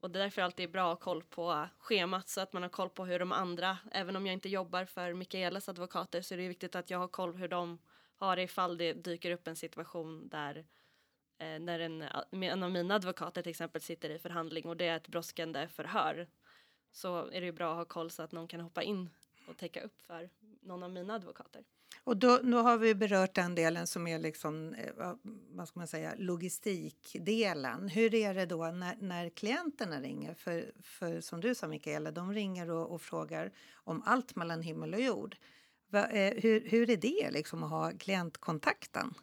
och 0.00 0.10
det 0.10 0.18
är 0.18 0.22
därför 0.22 0.42
alltid 0.42 0.70
bra 0.70 0.92
att 0.92 0.98
ha 0.98 1.04
koll 1.04 1.22
på 1.22 1.68
schemat 1.78 2.28
så 2.28 2.40
att 2.40 2.52
man 2.52 2.62
har 2.62 2.70
koll 2.70 2.90
på 2.90 3.04
hur 3.04 3.18
de 3.18 3.32
andra, 3.32 3.78
även 3.92 4.16
om 4.16 4.26
jag 4.26 4.32
inte 4.32 4.48
jobbar 4.48 4.84
för 4.84 5.12
Mikaelas 5.12 5.68
advokater 5.68 6.22
så 6.22 6.34
är 6.34 6.38
det 6.38 6.48
viktigt 6.48 6.76
att 6.76 6.90
jag 6.90 6.98
har 6.98 7.08
koll 7.08 7.34
hur 7.34 7.48
de 7.48 7.78
har 8.16 8.36
det 8.36 8.42
ifall 8.42 8.78
det 8.78 8.92
dyker 8.92 9.30
upp 9.30 9.48
en 9.48 9.56
situation 9.56 10.28
där 10.28 10.64
Eh, 11.38 11.60
när 11.60 11.78
en, 11.78 12.04
en 12.42 12.62
av 12.62 12.70
mina 12.70 12.94
advokater 12.94 13.42
till 13.42 13.50
exempel 13.50 13.82
sitter 13.82 14.10
i 14.10 14.18
förhandling 14.18 14.64
och 14.66 14.76
det 14.76 14.88
är 14.88 14.96
ett 14.96 15.08
brådskande 15.08 15.68
förhör 15.68 16.26
så 16.92 17.26
är 17.26 17.40
det 17.40 17.46
ju 17.46 17.52
bra 17.52 17.70
att 17.70 17.76
ha 17.76 17.84
koll 17.84 18.10
så 18.10 18.22
att 18.22 18.32
någon 18.32 18.48
kan 18.48 18.60
hoppa 18.60 18.82
in 18.82 19.10
och 19.48 19.56
täcka 19.56 19.80
upp 19.80 20.00
för 20.02 20.30
någon 20.60 20.82
av 20.82 20.90
mina 20.90 21.14
advokater. 21.14 21.64
Och 22.04 22.16
då, 22.16 22.38
då 22.38 22.58
har 22.58 22.78
vi 22.78 22.94
berört 22.94 23.34
den 23.34 23.54
delen 23.54 23.86
som 23.86 24.06
är 24.06 24.18
liksom, 24.18 24.74
eh, 24.74 25.14
vad 25.50 25.68
ska 25.68 25.80
man 25.80 25.86
säga, 25.86 26.14
logistikdelen. 26.16 27.88
Hur 27.88 28.14
är 28.14 28.34
det 28.34 28.46
då 28.46 28.66
när, 28.66 28.96
när 29.00 29.28
klienterna 29.28 30.00
ringer? 30.00 30.34
För, 30.34 30.72
för 30.82 31.20
som 31.20 31.40
du 31.40 31.54
sa 31.54 31.68
Mikaela, 31.68 32.10
de 32.10 32.32
ringer 32.34 32.70
och, 32.70 32.90
och 32.90 33.02
frågar 33.02 33.52
om 33.74 34.02
allt 34.06 34.36
mellan 34.36 34.62
himmel 34.62 34.94
och 34.94 35.00
jord. 35.00 35.36
Va, 35.88 36.06
eh, 36.06 36.34
hur, 36.42 36.68
hur 36.68 36.90
är 36.90 36.96
det 36.96 37.30
liksom 37.30 37.62
att 37.62 37.70
ha 37.70 37.92
klientkontakten? 37.98 39.14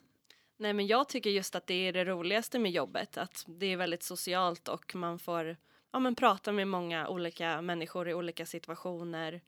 Nej, 0.63 0.73
men 0.73 0.87
jag 0.87 1.09
tycker 1.09 1.29
just 1.29 1.55
att 1.55 1.67
det 1.67 1.73
är 1.87 1.93
det 1.93 2.05
roligaste 2.05 2.59
med 2.59 2.71
jobbet, 2.71 3.17
att 3.17 3.45
det 3.47 3.65
är 3.65 3.77
väldigt 3.77 4.03
socialt 4.03 4.67
och 4.67 4.95
man 4.95 5.19
får 5.19 5.57
ja, 5.91 5.99
men 5.99 6.15
prata 6.15 6.51
med 6.51 6.67
många 6.67 7.07
olika 7.07 7.61
människor 7.61 8.09
i 8.09 8.13
olika 8.13 8.45
situationer. 8.45 9.41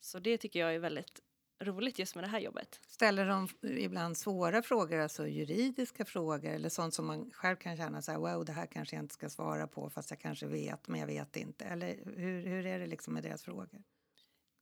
Så 0.00 0.18
det 0.18 0.38
tycker 0.38 0.60
jag 0.60 0.74
är 0.74 0.78
väldigt 0.78 1.20
roligt 1.62 1.98
just 1.98 2.14
med 2.14 2.24
det 2.24 2.28
här 2.28 2.40
jobbet. 2.40 2.80
Ställer 2.86 3.26
de 3.26 3.48
ibland 3.78 4.16
svåra 4.16 4.62
frågor, 4.62 4.98
alltså 4.98 5.26
juridiska 5.26 6.04
frågor 6.04 6.50
eller 6.50 6.68
sånt 6.68 6.94
som 6.94 7.06
man 7.06 7.30
själv 7.30 7.56
kan 7.56 7.76
känna 7.76 8.02
så 8.02 8.12
här, 8.12 8.18
wow, 8.18 8.44
det 8.44 8.52
här 8.52 8.66
kanske 8.66 8.96
jag 8.96 9.04
inte 9.04 9.14
ska 9.14 9.28
svara 9.28 9.66
på 9.66 9.90
fast 9.90 10.10
jag 10.10 10.20
kanske 10.20 10.46
vet, 10.46 10.88
men 10.88 11.00
jag 11.00 11.06
vet 11.06 11.36
inte. 11.36 11.64
Eller 11.64 11.98
hur, 12.16 12.46
hur 12.46 12.66
är 12.66 12.78
det 12.78 12.86
liksom 12.86 13.14
med 13.14 13.22
deras 13.22 13.42
frågor? 13.42 13.82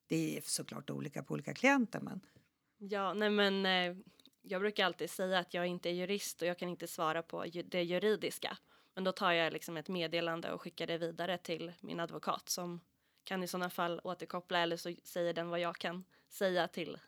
Det 0.06 0.36
är 0.36 0.40
såklart 0.44 0.90
olika 0.90 1.22
på 1.22 1.34
olika 1.34 1.54
klienter, 1.54 2.00
men 2.00 2.20
Ja, 2.78 3.14
nej 3.14 3.30
men 3.30 3.66
eh, 3.66 3.96
jag 4.46 4.60
brukar 4.60 4.84
alltid 4.84 5.10
säga 5.10 5.38
att 5.38 5.54
jag 5.54 5.66
inte 5.66 5.88
är 5.88 5.92
jurist 5.92 6.42
och 6.42 6.48
jag 6.48 6.58
kan 6.58 6.68
inte 6.68 6.86
svara 6.86 7.22
på 7.22 7.46
ju- 7.46 7.62
det 7.62 7.82
juridiska. 7.82 8.58
Men 8.94 9.04
då 9.04 9.12
tar 9.12 9.32
jag 9.32 9.52
liksom 9.52 9.76
ett 9.76 9.88
meddelande 9.88 10.52
och 10.52 10.62
skickar 10.62 10.86
det 10.86 10.98
vidare 10.98 11.38
till 11.38 11.72
min 11.80 12.00
advokat 12.00 12.48
som 12.48 12.80
kan 13.24 13.42
i 13.42 13.48
sådana 13.48 13.70
fall 13.70 14.00
återkoppla 14.04 14.58
eller 14.58 14.76
så 14.76 14.94
säger 15.04 15.32
den 15.32 15.48
vad 15.48 15.60
jag 15.60 15.76
kan 15.76 16.04
säga 16.28 16.68
till, 16.68 16.98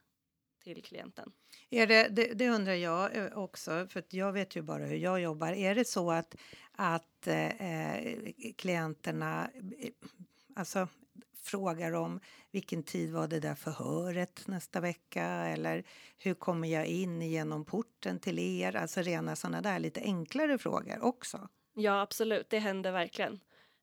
till 0.64 0.82
klienten. 0.82 1.32
Är 1.70 1.86
det, 1.86 2.08
det, 2.08 2.34
det 2.34 2.48
undrar 2.50 2.74
jag 2.74 3.16
eh, 3.16 3.38
också, 3.38 3.86
för 3.90 4.00
att 4.00 4.12
jag 4.12 4.32
vet 4.32 4.56
ju 4.56 4.62
bara 4.62 4.84
hur 4.84 4.96
jag 4.96 5.20
jobbar. 5.20 5.52
Är 5.52 5.74
det 5.74 5.84
så 5.84 6.10
att, 6.10 6.36
att 6.72 7.26
eh, 7.26 7.62
eh 7.62 8.32
klienterna 8.56 9.50
eh, 9.78 9.90
alltså, 10.56 10.88
frågar 11.46 11.92
om 11.92 12.20
vilken 12.50 12.82
tid 12.82 13.12
var 13.12 13.28
det 13.28 13.40
där 13.40 13.54
förhöret 13.54 14.46
nästa 14.46 14.80
vecka 14.80 15.24
eller 15.24 15.84
hur 16.18 16.34
kommer 16.34 16.68
jag 16.68 16.86
in 16.86 17.22
genom 17.22 17.64
porten 17.64 18.18
till 18.18 18.38
er? 18.38 18.76
Alltså 18.76 19.02
rena 19.02 19.36
sådana 19.36 19.60
där 19.60 19.78
lite 19.78 20.00
enklare 20.00 20.58
frågor 20.58 21.04
också. 21.04 21.48
Ja, 21.74 22.00
absolut. 22.00 22.50
Det 22.50 22.58
händer 22.58 22.92
verkligen. 22.92 23.40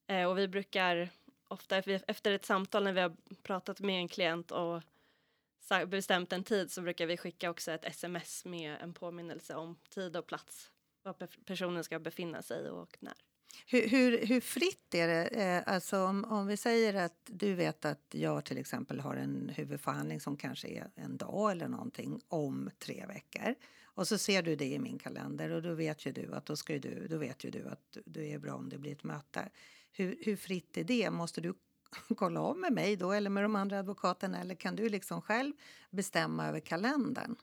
Eh, 0.08 0.25
och 0.25 0.38
vi 0.38 0.48
brukar 0.48 1.10
ofta 1.48 1.77
efter 1.77 2.32
ett 2.32 2.46
samtal 2.46 2.84
när 2.84 2.93
vi 2.93 3.01
har 3.01 3.15
pratat 3.43 3.79
med 3.79 3.96
en 3.96 4.08
klient 4.08 4.51
och 4.51 4.82
bestämt 5.88 6.34
en 6.34 6.43
tid 6.43 6.72
så 6.72 6.82
brukar 6.82 7.05
vi 7.05 7.17
skicka 7.17 7.50
också 7.50 7.72
ett 7.72 7.86
sms 7.86 8.46
med 8.46 8.77
en 8.82 8.93
påminnelse 8.93 9.55
om 9.55 9.79
tid 9.89 10.17
och 10.17 10.27
plats 10.27 10.72
var 11.03 11.13
personen 11.46 11.84
ska 11.84 12.00
befinna 12.00 12.41
sig 12.41 12.70
och 12.70 12.98
när. 13.00 13.13
Hur, 13.67 13.88
hur, 13.88 14.25
hur 14.25 14.41
fritt 14.41 14.95
är 14.95 15.07
det? 15.07 15.27
Eh, 15.27 15.74
alltså 15.74 16.03
om, 16.03 16.25
om 16.25 16.48
vi 16.48 16.57
säger 16.57 16.93
att 16.93 17.19
du 17.25 17.53
vet 17.53 17.86
att 17.86 18.07
jag 18.12 18.45
till 18.45 18.57
exempel 18.57 19.00
har 19.00 19.15
en 19.15 19.50
huvudförhandling 19.55 20.19
som 20.19 20.38
kanske 20.38 20.67
är 20.67 20.91
en 20.95 21.17
dag 21.17 21.51
eller 21.51 21.67
någonting 21.67 22.22
om 22.27 22.69
tre 22.79 23.05
veckor. 23.05 23.55
Och 23.83 24.07
så 24.07 24.17
ser 24.17 24.41
du 24.41 24.55
det 24.55 24.65
i 24.65 24.79
min 24.79 25.00
kalender 25.00 25.50
och 25.50 25.62
då 25.62 25.74
vet 25.74 26.05
ju 26.05 26.12
du 26.12 26.33
att 26.33 26.45
då, 26.45 26.55
ska 26.55 26.79
du, 26.79 27.07
då 27.07 27.17
vet 27.17 27.43
ju 27.43 27.50
du 27.50 27.67
att 27.67 27.98
det 28.05 28.33
är 28.33 28.39
bra 28.39 28.53
om 28.53 28.69
det 28.69 28.77
blir 28.77 28.91
ett 28.91 29.03
möte. 29.03 29.50
Hur, 29.91 30.17
hur 30.22 30.36
fritt 30.36 30.77
är 30.77 30.83
det? 30.83 31.12
Måste 31.12 31.41
du 31.41 31.53
kolla 32.15 32.41
av 32.41 32.57
med 32.57 32.74
mig 32.74 32.95
då 32.95 33.12
eller 33.12 33.29
med 33.29 33.43
de 33.43 33.55
andra 33.55 33.79
advokaterna 33.79 34.41
eller 34.41 34.55
kan 34.55 34.75
du 34.75 34.89
liksom 34.89 35.22
själv 35.22 35.53
bestämma 35.89 36.48
över 36.48 36.60
kalendern? 36.60 37.36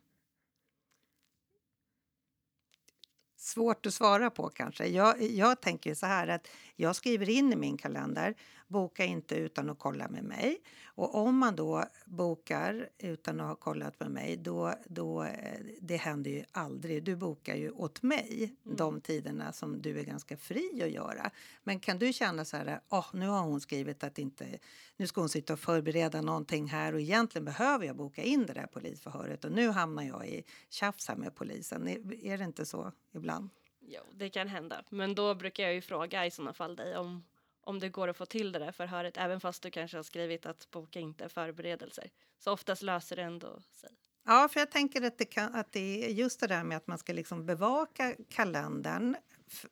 Svårt 3.42 3.86
att 3.86 3.94
svara 3.94 4.30
på 4.30 4.48
kanske. 4.48 4.86
Jag, 4.86 5.22
jag 5.22 5.60
tänker 5.60 5.94
så 5.94 6.06
här 6.06 6.28
att 6.28 6.48
jag 6.76 6.96
skriver 6.96 7.28
in 7.28 7.52
i 7.52 7.56
min 7.56 7.76
kalender, 7.78 8.34
boka 8.70 9.04
inte 9.04 9.34
utan 9.34 9.70
att 9.70 9.78
kolla 9.78 10.08
med 10.08 10.24
mig. 10.24 10.60
Och 10.84 11.14
om 11.14 11.38
man 11.38 11.56
då 11.56 11.84
bokar 12.04 12.88
utan 12.98 13.40
att 13.40 13.46
ha 13.46 13.54
kollat 13.54 14.00
med 14.00 14.10
mig, 14.10 14.36
då, 14.36 14.74
då 14.86 15.24
eh, 15.24 15.58
det 15.80 15.96
händer 15.96 16.30
ju 16.30 16.44
aldrig. 16.52 17.04
Du 17.04 17.16
bokar 17.16 17.54
ju 17.54 17.70
åt 17.70 18.02
mig 18.02 18.56
de 18.62 19.00
tiderna 19.00 19.52
som 19.52 19.82
du 19.82 19.98
är 19.98 20.04
ganska 20.04 20.36
fri 20.36 20.82
att 20.82 20.90
göra. 20.90 21.30
Men 21.62 21.80
kan 21.80 21.98
du 21.98 22.12
känna 22.12 22.44
så 22.44 22.56
här, 22.56 22.80
oh, 22.88 23.06
nu 23.12 23.28
har 23.28 23.40
hon 23.40 23.60
skrivit 23.60 24.04
att 24.04 24.18
inte, 24.18 24.58
nu 24.96 25.06
ska 25.06 25.20
hon 25.20 25.28
sitta 25.28 25.52
och 25.52 25.60
förbereda 25.60 26.20
någonting 26.20 26.66
här 26.66 26.92
och 26.92 27.00
egentligen 27.00 27.44
behöver 27.44 27.86
jag 27.86 27.96
boka 27.96 28.22
in 28.22 28.46
det 28.46 28.52
där 28.52 28.66
polisförhöret 28.66 29.44
och 29.44 29.52
nu 29.52 29.68
hamnar 29.68 30.02
jag 30.02 30.28
i 30.28 30.44
tjafs 30.68 31.08
här 31.08 31.16
med 31.16 31.34
polisen. 31.34 31.88
Är, 31.88 32.24
är 32.24 32.38
det 32.38 32.44
inte 32.44 32.66
så 32.66 32.92
ibland? 33.14 33.50
Jo, 33.80 34.02
det 34.12 34.28
kan 34.28 34.48
hända. 34.48 34.84
Men 34.90 35.14
då 35.14 35.34
brukar 35.34 35.62
jag 35.62 35.74
ju 35.74 35.80
fråga 35.80 36.26
i 36.26 36.30
sådana 36.30 36.52
fall 36.52 36.76
dig 36.76 36.96
om, 36.96 37.22
om 37.70 37.78
det 37.78 37.88
går 37.88 38.08
att 38.08 38.16
få 38.16 38.26
till 38.26 38.52
det 38.52 38.58
där 38.58 38.72
förhöret, 38.72 39.16
även 39.16 39.40
fast 39.40 39.62
du 39.62 39.70
kanske 39.70 39.98
har 39.98 40.02
skrivit 40.02 40.46
att 40.46 40.70
boka 40.70 41.00
inte 41.00 41.28
förberedelser. 41.28 42.10
Så 42.38 42.52
oftast 42.52 42.82
löser 42.82 43.16
det 43.16 43.22
ändå 43.22 43.60
sig. 43.72 43.90
Ja, 44.26 44.48
för 44.52 44.60
jag 44.60 44.70
tänker 44.70 45.02
att 45.02 45.18
det, 45.18 45.24
kan, 45.24 45.54
att 45.54 45.72
det 45.72 46.04
är 46.04 46.08
just 46.08 46.40
det 46.40 46.46
där 46.46 46.64
med 46.64 46.76
att 46.76 46.86
man 46.86 46.98
ska 46.98 47.12
liksom 47.12 47.46
bevaka 47.46 48.14
kalendern 48.28 49.16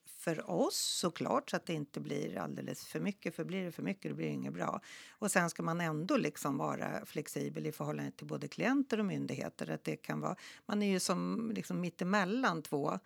för 0.06 0.50
oss 0.50 0.76
såklart 0.76 1.50
så 1.50 1.56
att 1.56 1.66
det 1.66 1.72
inte 1.72 2.00
blir 2.00 2.38
alldeles 2.38 2.86
för 2.86 3.00
mycket. 3.00 3.36
För 3.36 3.44
blir 3.44 3.64
det 3.64 3.72
för 3.72 3.82
mycket 3.82 4.10
då 4.10 4.14
blir 4.16 4.26
det 4.26 4.32
inget 4.32 4.52
bra. 4.52 4.80
Och 5.10 5.30
sen 5.30 5.50
ska 5.50 5.62
man 5.62 5.80
ändå 5.80 6.16
liksom 6.16 6.58
vara 6.58 7.06
flexibel 7.06 7.66
i 7.66 7.72
förhållande 7.72 8.10
till 8.10 8.26
både 8.26 8.48
klienter 8.48 8.98
och 8.98 9.06
myndigheter. 9.06 9.70
Att 9.70 9.84
det 9.84 9.96
kan 9.96 10.20
vara, 10.20 10.36
man 10.66 10.82
är 10.82 10.90
ju 10.90 11.00
som 11.00 11.50
liksom 11.54 11.80
mittemellan 11.80 12.62
två, 12.62 12.98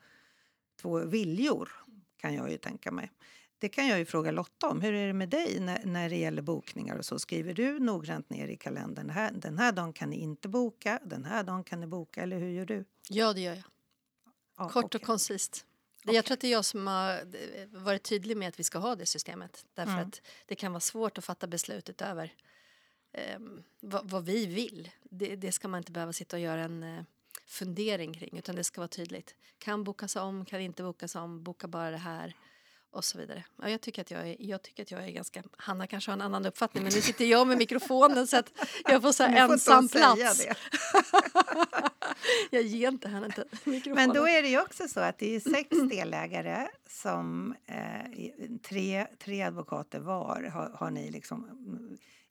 två 0.81 0.99
viljor 0.99 1.71
kan 2.17 2.35
jag 2.35 2.51
ju 2.51 2.59
tänka 2.59 2.93
mig. 2.93 3.11
Det 3.63 3.69
kan 3.69 3.87
jag 3.89 3.99
ju 3.99 4.05
fråga 4.05 4.31
Lotta 4.31 4.69
om. 4.69 4.81
Hur 4.81 4.95
är 4.95 5.07
det 5.07 5.13
med 5.13 5.29
dig 5.29 5.61
när, 5.61 5.85
när 5.85 6.09
det 6.11 6.17
gäller 6.17 6.43
bokningar 6.43 6.97
och 6.97 7.05
så? 7.05 7.19
Skriver 7.19 7.55
du 7.55 7.79
noggrant 7.79 8.31
ner 8.31 8.49
i 8.49 8.57
kalendern? 8.57 9.07
Den 9.07 9.11
här, 9.11 9.33
den 9.33 9.59
här 9.59 9.73
dagen 9.73 9.93
kan 9.93 10.11
ni 10.11 10.17
inte 10.17 10.49
boka, 10.49 11.01
den 11.05 11.25
här 11.25 11.43
dagen 11.43 11.65
kan 11.65 11.81
ni 11.81 11.87
boka, 11.87 12.23
eller 12.23 12.39
hur 12.39 12.49
gör 12.51 12.67
du? 12.67 12.85
Ja, 13.09 13.33
det 13.33 13.41
gör 13.41 13.55
jag. 13.55 13.63
Ja, 14.57 14.69
Kort 14.69 14.85
okej. 14.85 14.99
och 14.99 15.07
koncist. 15.07 15.67
Det- 16.05 16.13
Jag 16.13 16.25
tror 16.25 16.35
att 16.35 16.41
det 16.41 16.47
är 16.47 16.53
jag 16.53 16.65
som 16.65 16.87
har 16.87 17.13
eh, 17.13 17.67
varit 17.71 18.03
tydlig 18.03 18.37
med 18.37 18.49
att 18.49 18.61
vi 18.61 18.65
ska 18.65 18.79
ha 18.79 18.97
det 18.97 19.07
systemet. 19.07 19.65
Därför 19.75 19.93
Mm. 19.93 20.09
att 20.09 20.21
det 20.47 20.55
kan 20.55 20.73
vara 20.73 20.81
svårt 20.81 21.19
att 21.19 21.25
fatta 21.25 21.47
beslut 21.47 21.91
utöver 21.91 22.35
um, 23.37 23.63
vad, 23.81 24.11
vad 24.11 24.25
vi 24.25 24.47
vill. 24.47 24.91
Det, 25.03 25.37
det 25.37 25.53
ska 25.53 25.69
man 25.69 25.79
inte 25.79 25.93
behöva 25.93 26.13
sitta 26.13 26.37
och 26.37 26.41
göra 26.43 26.63
en 26.65 26.83
eh, 26.83 27.03
fundering 27.47 28.15
kring 28.15 28.39
utan 28.39 28.57
det 28.57 28.65
ska 28.65 28.81
vara 28.81 28.89
tydligt. 28.89 29.35
Kan 29.59 29.85
bokas 29.85 30.17
om, 30.17 30.45
kan 30.45 30.61
inte 30.61 30.83
bokas 30.83 31.15
om, 31.17 31.43
boka 31.43 31.69
bara 31.69 31.91
det 31.91 31.97
här 31.97 32.37
och 32.93 33.05
så 33.05 33.19
vidare. 33.19 33.45
Ja, 33.63 33.69
jag, 33.69 33.81
tycker 33.81 34.03
att 34.03 34.11
jag, 34.11 34.29
är, 34.29 34.37
jag 34.39 34.63
tycker 34.63 34.83
att 34.83 34.91
jag 34.91 35.05
är 35.05 35.11
ganska... 35.11 35.43
Hanna 35.57 35.87
kanske 35.87 36.11
har 36.11 36.17
en 36.17 36.23
annan 36.23 36.47
uppfattning 36.47 36.85
men 36.85 36.93
nu 36.95 37.01
sitter 37.01 37.25
jag 37.25 37.47
med 37.47 37.59
mikrofonen 37.59 38.27
så 38.27 38.37
att 38.37 38.53
jag 38.85 39.03
får 39.03 39.13
så 39.13 39.23
här 39.23 39.47
får 39.47 39.53
ensam 39.53 39.89
plats. 39.89 40.47
jag 42.51 42.63
ger 42.63 42.89
inte 42.89 43.09
henne 43.09 43.27
inte 43.27 43.45
mikrofonen. 43.65 44.09
Men 44.09 44.17
då 44.17 44.29
är 44.29 44.43
det 44.43 44.49
ju 44.49 44.61
också 44.61 44.89
så 44.89 45.01
att 45.01 45.19
det 45.19 45.37
är 45.37 45.41
sex 45.41 45.69
delägare 45.91 46.69
som 46.89 47.55
eh, 47.67 48.57
tre, 48.69 49.07
tre 49.19 49.43
advokater 49.43 50.01
var 50.01 50.51
har, 50.53 50.71
har 50.75 50.91
ni 50.91 51.11
liksom 51.11 51.49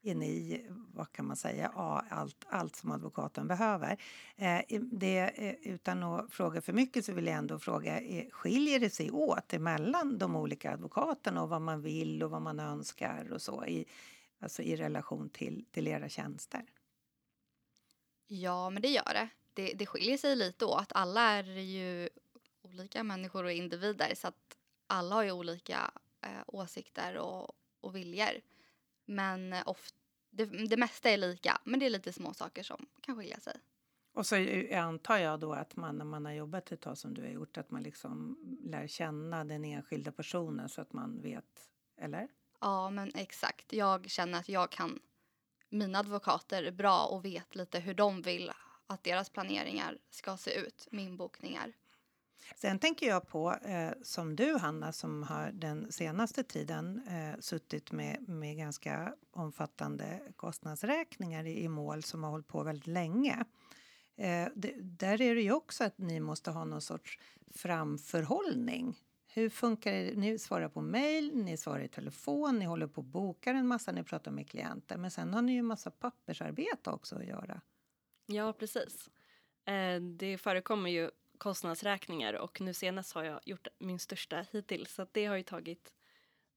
mm, 0.03 0.11
är 0.11 0.15
ni, 0.15 0.65
vad 0.69 1.11
kan 1.11 1.25
man 1.27 1.35
säga, 1.37 1.71
ja, 1.75 2.05
allt, 2.09 2.45
allt 2.49 2.75
som 2.75 2.91
advokaten 2.91 3.47
behöver. 3.47 3.97
Eh, 4.35 4.59
i- 4.59 4.79
det, 4.91 5.19
eh, 5.19 5.55
utan 5.73 6.03
att 6.03 6.33
fråga 6.33 6.61
för 6.61 6.73
mycket 6.73 7.05
så 7.05 7.13
vill 7.13 7.25
jag 7.27 7.35
ändå 7.35 7.59
fråga, 7.59 7.99
eh, 8.01 8.29
skiljer 8.31 8.79
det 8.79 8.89
sig 8.89 9.11
åt 9.11 9.53
emellan 9.53 10.17
de 10.17 10.35
olika 10.35 10.71
advokaterna 10.73 11.43
och 11.43 11.49
vad 11.49 11.61
man 11.61 11.81
vill 11.81 12.23
och 12.23 12.31
vad 12.31 12.41
man 12.41 12.59
önskar 12.59 13.31
och 13.31 13.41
så 13.41 13.65
i, 13.65 13.85
alltså 14.39 14.61
i 14.61 14.75
relation 14.75 15.29
till, 15.29 15.65
till 15.71 15.87
era 15.87 16.09
tjänster? 16.09 16.65
Ja, 18.27 18.69
men 18.69 18.81
det 18.81 18.87
gör 18.87 19.13
det. 19.13 19.29
det. 19.53 19.73
Det 19.73 19.85
skiljer 19.85 20.17
sig 20.17 20.35
lite 20.35 20.65
åt. 20.65 20.91
Alla 20.91 21.21
är 21.31 21.43
ju 21.43 22.09
olika 22.61 23.03
människor 23.03 23.43
och 23.43 23.51
individer 23.51 24.15
så 24.15 24.27
att 24.27 24.57
alla 24.87 25.15
har 25.15 25.23
ju 25.23 25.31
olika 25.31 25.91
eh, 26.21 26.43
åsikter 26.47 27.17
och, 27.17 27.51
och 27.81 27.95
viljor. 27.95 28.41
Men 29.11 29.53
eh, 29.53 29.63
oft, 29.65 29.95
det, 30.29 30.45
det 30.45 30.77
mesta 30.77 31.09
är 31.09 31.17
lika, 31.17 31.61
men 31.63 31.79
det 31.79 31.85
är 31.85 31.89
lite 31.89 32.13
små 32.13 32.33
saker 32.33 32.63
som 32.63 32.85
kan 33.01 33.17
skilja 33.17 33.39
sig. 33.39 33.53
Och 34.13 34.25
så 34.25 34.35
antar 34.73 35.17
jag 35.17 35.39
då 35.39 35.53
att 35.53 35.75
man 35.75 35.97
när 35.97 36.05
man 36.05 36.25
har 36.25 36.31
jobbat 36.31 36.71
ett 36.71 36.81
tag 36.81 36.97
som 36.97 37.13
du 37.13 37.21
har 37.21 37.29
gjort 37.29 37.57
att 37.57 37.71
man 37.71 37.83
liksom 37.83 38.37
lär 38.63 38.87
känna 38.87 39.43
den 39.43 39.65
enskilda 39.65 40.11
personen 40.11 40.69
så 40.69 40.81
att 40.81 40.93
man 40.93 41.21
vet, 41.21 41.69
eller? 41.97 42.27
Ja, 42.59 42.89
men 42.89 43.11
exakt. 43.15 43.73
Jag 43.73 44.09
känner 44.09 44.39
att 44.39 44.49
jag 44.49 44.71
kan 44.71 44.99
mina 45.69 45.99
advokater 45.99 46.71
bra 46.71 47.05
och 47.05 47.25
vet 47.25 47.55
lite 47.55 47.79
hur 47.79 47.93
de 47.93 48.21
vill 48.21 48.51
att 48.87 49.03
deras 49.03 49.29
planeringar 49.29 49.97
ska 50.09 50.37
se 50.37 50.53
ut 50.53 50.87
med 50.91 51.05
inbokningar. 51.05 51.73
Sen 52.55 52.79
tänker 52.79 53.07
jag 53.07 53.27
på 53.27 53.53
eh, 53.53 53.91
som 54.01 54.35
du 54.35 54.57
Hanna 54.57 54.91
som 54.91 55.23
har 55.23 55.51
den 55.51 55.91
senaste 55.91 56.43
tiden 56.43 57.01
eh, 57.07 57.39
suttit 57.39 57.91
med, 57.91 58.29
med 58.29 58.57
ganska 58.57 59.15
omfattande 59.31 60.21
kostnadsräkningar 60.35 61.45
i, 61.45 61.63
i 61.63 61.67
mål 61.67 62.03
som 62.03 62.23
har 62.23 62.31
hållit 62.31 62.47
på 62.47 62.63
väldigt 62.63 62.87
länge. 62.87 63.45
Eh, 64.15 64.47
det, 64.55 64.75
där 64.81 65.21
är 65.21 65.35
det 65.35 65.41
ju 65.41 65.51
också 65.51 65.83
att 65.83 65.97
ni 65.97 66.19
måste 66.19 66.51
ha 66.51 66.65
någon 66.65 66.81
sorts 66.81 67.19
framförhållning. 67.53 68.97
Hur 69.33 69.49
funkar 69.49 69.91
det? 69.91 70.13
Ni 70.15 70.39
svarar 70.39 70.69
på 70.69 70.81
mejl, 70.81 71.31
ni 71.35 71.57
svarar 71.57 71.83
i 71.83 71.87
telefon, 71.87 72.59
ni 72.59 72.65
håller 72.65 72.87
på 72.87 73.01
och 73.01 73.05
bokar 73.05 73.53
en 73.53 73.67
massa, 73.67 73.91
ni 73.91 74.03
pratar 74.03 74.31
med 74.31 74.49
klienter. 74.49 74.97
Men 74.97 75.11
sen 75.11 75.33
har 75.33 75.41
ni 75.41 75.51
ju 75.51 75.59
en 75.59 75.65
massa 75.65 75.91
pappersarbete 75.91 76.89
också 76.89 77.15
att 77.15 77.25
göra. 77.25 77.61
Ja, 78.25 78.53
precis. 78.53 79.09
Eh, 79.65 80.01
det 80.01 80.37
förekommer 80.37 80.89
ju 80.89 81.11
kostnadsräkningar 81.41 82.33
och 82.33 82.61
nu 82.61 82.73
senast 82.73 83.13
har 83.13 83.23
jag 83.23 83.39
gjort 83.45 83.67
min 83.77 83.99
största 83.99 84.45
hittills 84.51 84.93
så 84.93 85.01
att 85.01 85.13
det 85.13 85.25
har 85.25 85.35
ju 85.35 85.43
tagit 85.43 85.93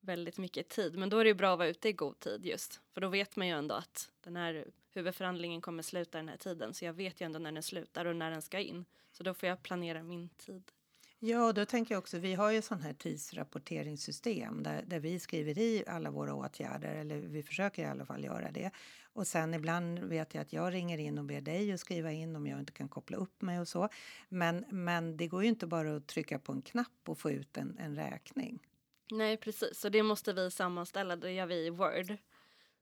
väldigt 0.00 0.38
mycket 0.38 0.68
tid. 0.68 0.98
Men 0.98 1.08
då 1.08 1.18
är 1.18 1.24
det 1.24 1.28
ju 1.28 1.34
bra 1.34 1.52
att 1.52 1.58
vara 1.58 1.68
ute 1.68 1.88
i 1.88 1.92
god 1.92 2.20
tid 2.20 2.46
just 2.46 2.80
för 2.92 3.00
då 3.00 3.08
vet 3.08 3.36
man 3.36 3.46
ju 3.46 3.52
ändå 3.52 3.74
att 3.74 4.10
den 4.20 4.36
här 4.36 4.66
huvudförhandlingen 4.90 5.60
kommer 5.60 5.82
sluta 5.82 6.18
den 6.18 6.28
här 6.28 6.36
tiden 6.36 6.74
så 6.74 6.84
jag 6.84 6.92
vet 6.92 7.20
ju 7.20 7.24
ändå 7.24 7.38
när 7.38 7.52
den 7.52 7.62
slutar 7.62 8.04
och 8.04 8.16
när 8.16 8.30
den 8.30 8.42
ska 8.42 8.60
in. 8.60 8.84
Så 9.12 9.22
då 9.22 9.34
får 9.34 9.48
jag 9.48 9.62
planera 9.62 10.02
min 10.02 10.28
tid. 10.28 10.70
Ja, 11.18 11.52
då 11.52 11.64
tänker 11.64 11.94
jag 11.94 11.98
också, 11.98 12.18
vi 12.18 12.34
har 12.34 12.50
ju 12.50 12.62
sån 12.62 12.80
här 12.80 12.92
tidsrapporteringssystem 12.92 14.62
där, 14.62 14.84
där 14.86 15.00
vi 15.00 15.20
skriver 15.20 15.58
i 15.58 15.84
alla 15.86 16.10
våra 16.10 16.34
åtgärder, 16.34 16.94
eller 16.94 17.16
vi 17.16 17.42
försöker 17.42 17.82
i 17.82 17.86
alla 17.86 18.06
fall 18.06 18.24
göra 18.24 18.50
det. 18.50 18.70
Och 19.14 19.26
sen 19.26 19.54
ibland 19.54 19.98
vet 19.98 20.34
jag 20.34 20.42
att 20.42 20.52
jag 20.52 20.74
ringer 20.74 20.98
in 20.98 21.18
och 21.18 21.24
ber 21.24 21.40
dig 21.40 21.72
att 21.72 21.80
skriva 21.80 22.12
in 22.12 22.36
om 22.36 22.46
jag 22.46 22.58
inte 22.58 22.72
kan 22.72 22.88
koppla 22.88 23.16
upp 23.16 23.42
mig 23.42 23.60
och 23.60 23.68
så. 23.68 23.88
Men, 24.28 24.64
men 24.70 25.16
det 25.16 25.26
går 25.26 25.42
ju 25.42 25.48
inte 25.48 25.66
bara 25.66 25.96
att 25.96 26.06
trycka 26.06 26.38
på 26.38 26.52
en 26.52 26.62
knapp 26.62 27.08
och 27.08 27.18
få 27.18 27.30
ut 27.30 27.56
en, 27.56 27.78
en 27.78 27.96
räkning. 27.96 28.66
Nej, 29.10 29.36
precis. 29.36 29.78
Så 29.80 29.88
det 29.88 30.02
måste 30.02 30.32
vi 30.32 30.50
sammanställa. 30.50 31.16
Det 31.16 31.32
gör 31.32 31.46
vi 31.46 31.66
i 31.66 31.70
Word. 31.70 32.16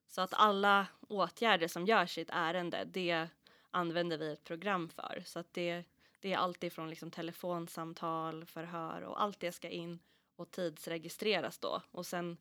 Så 0.08 0.20
att 0.20 0.34
alla 0.34 0.86
åtgärder 1.08 1.68
som 1.68 1.86
görs 1.86 2.18
i 2.18 2.20
ett 2.20 2.30
ärende, 2.32 2.84
det 2.92 3.28
använder 3.70 4.18
vi 4.18 4.32
ett 4.32 4.44
program 4.44 4.88
för. 4.88 5.22
Så 5.24 5.38
att 5.38 5.52
det, 5.52 5.84
det 6.20 6.32
är 6.32 6.36
allt 6.36 6.64
ifrån 6.64 6.90
liksom 6.90 7.10
telefonsamtal, 7.10 8.44
förhör 8.44 9.02
och 9.02 9.22
allt 9.22 9.40
det 9.40 9.52
ska 9.52 9.68
in 9.68 9.98
och 10.36 10.50
tidsregistreras 10.50 11.58
då. 11.58 11.82
Och 11.90 12.06
sen 12.06 12.36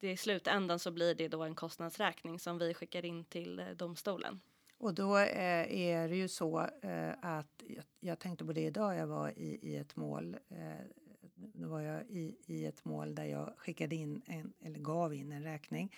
det 0.00 0.10
i 0.10 0.16
slutändan 0.16 0.78
så 0.78 0.90
blir 0.90 1.14
det 1.14 1.28
då 1.28 1.42
en 1.42 1.54
kostnadsräkning 1.54 2.38
som 2.38 2.58
vi 2.58 2.74
skickar 2.74 3.04
in 3.04 3.24
till 3.24 3.58
eh, 3.58 3.68
domstolen. 3.68 4.40
Och 4.78 4.94
då 4.94 5.18
eh, 5.18 5.78
är 5.78 6.08
det 6.08 6.16
ju 6.16 6.28
så 6.28 6.60
eh, 6.82 7.10
att 7.22 7.62
jag, 8.00 8.18
tänkte 8.18 8.44
på 8.44 8.52
det 8.52 8.60
idag. 8.60 8.96
Jag 8.96 9.06
var 9.06 9.38
i, 9.38 9.58
i 9.62 9.76
ett 9.76 9.96
mål. 9.96 10.36
Nu 11.34 11.66
var 11.66 11.80
jag 11.80 12.06
i, 12.06 12.36
i 12.46 12.64
ett 12.64 12.84
mål 12.84 13.14
där 13.14 13.24
jag 13.24 13.54
skickade 13.56 13.96
in 13.96 14.22
en, 14.26 14.52
eller 14.60 14.78
gav 14.78 15.14
in 15.14 15.32
en 15.32 15.42
räkning. 15.42 15.96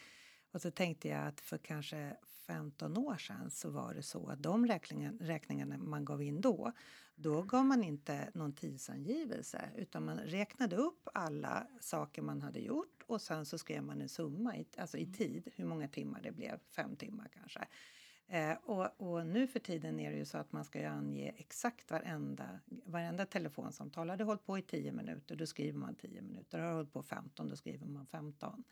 Och 0.53 0.63
så 0.63 0.71
tänkte 0.71 1.09
jag 1.09 1.27
att 1.27 1.41
för 1.41 1.59
kanske 1.59 2.17
15 2.47 2.97
år 2.97 3.17
sedan 3.17 3.51
så 3.51 3.71
var 3.71 3.95
det 3.95 4.03
så 4.03 4.29
att 4.29 4.43
de 4.43 4.67
räkningen, 4.67 5.19
räkningarna 5.21 5.79
man 5.79 6.05
gav 6.05 6.23
in 6.23 6.41
då, 6.41 6.73
då 7.15 7.43
gav 7.43 7.65
man 7.65 7.85
inte 7.85 8.31
någon 8.35 8.53
tidsangivelse 8.53 9.71
utan 9.77 10.05
man 10.05 10.19
räknade 10.19 10.77
upp 10.77 11.09
alla 11.15 11.67
saker 11.81 12.23
man 12.23 12.43
hade 12.43 12.61
gjort 12.61 13.03
och 13.07 13.21
sen 13.21 13.47
så 13.47 13.59
skrev 13.59 13.83
man 13.83 14.01
en 14.01 14.09
summa, 14.09 14.57
i, 14.57 14.67
alltså 14.79 14.99
i 14.99 15.07
tid, 15.07 15.49
hur 15.57 15.65
många 15.65 15.89
timmar 15.89 16.21
det 16.23 16.33
blev, 16.33 16.59
fem 16.59 16.97
timmar 16.97 17.29
kanske. 17.35 17.69
Eh, 18.27 18.57
och, 18.65 19.01
och, 19.01 19.27
nu 19.27 19.47
för 19.47 19.59
tiden 19.59 20.01
är 20.01 20.11
det 20.11 20.17
ju 20.17 20.25
så 20.25 20.39
att 20.39 20.53
man 20.53 20.65
ska 20.65 20.89
ange 20.89 21.33
exakt 21.37 21.91
varenda, 21.91 22.61
varenda 22.67 23.27
telefonsamtal. 23.27 24.11
Har 24.11 24.17
det 24.17 24.25
hållit 24.25 24.47
på 24.47 24.59
i 24.59 24.63
10 24.63 24.93
minuter, 24.93 25.37
då 25.37 25.47
skriver 25.47 25.79
man 25.79 25.95
10 25.95 26.23
minuter. 26.23 26.59
Har 26.59 26.69
det 26.69 26.75
hållit 26.75 26.93
på 26.93 27.03
15, 27.03 27.49
då 27.49 27.57
skriver 27.57 27.87
man 27.87 28.07
15. 28.07 28.65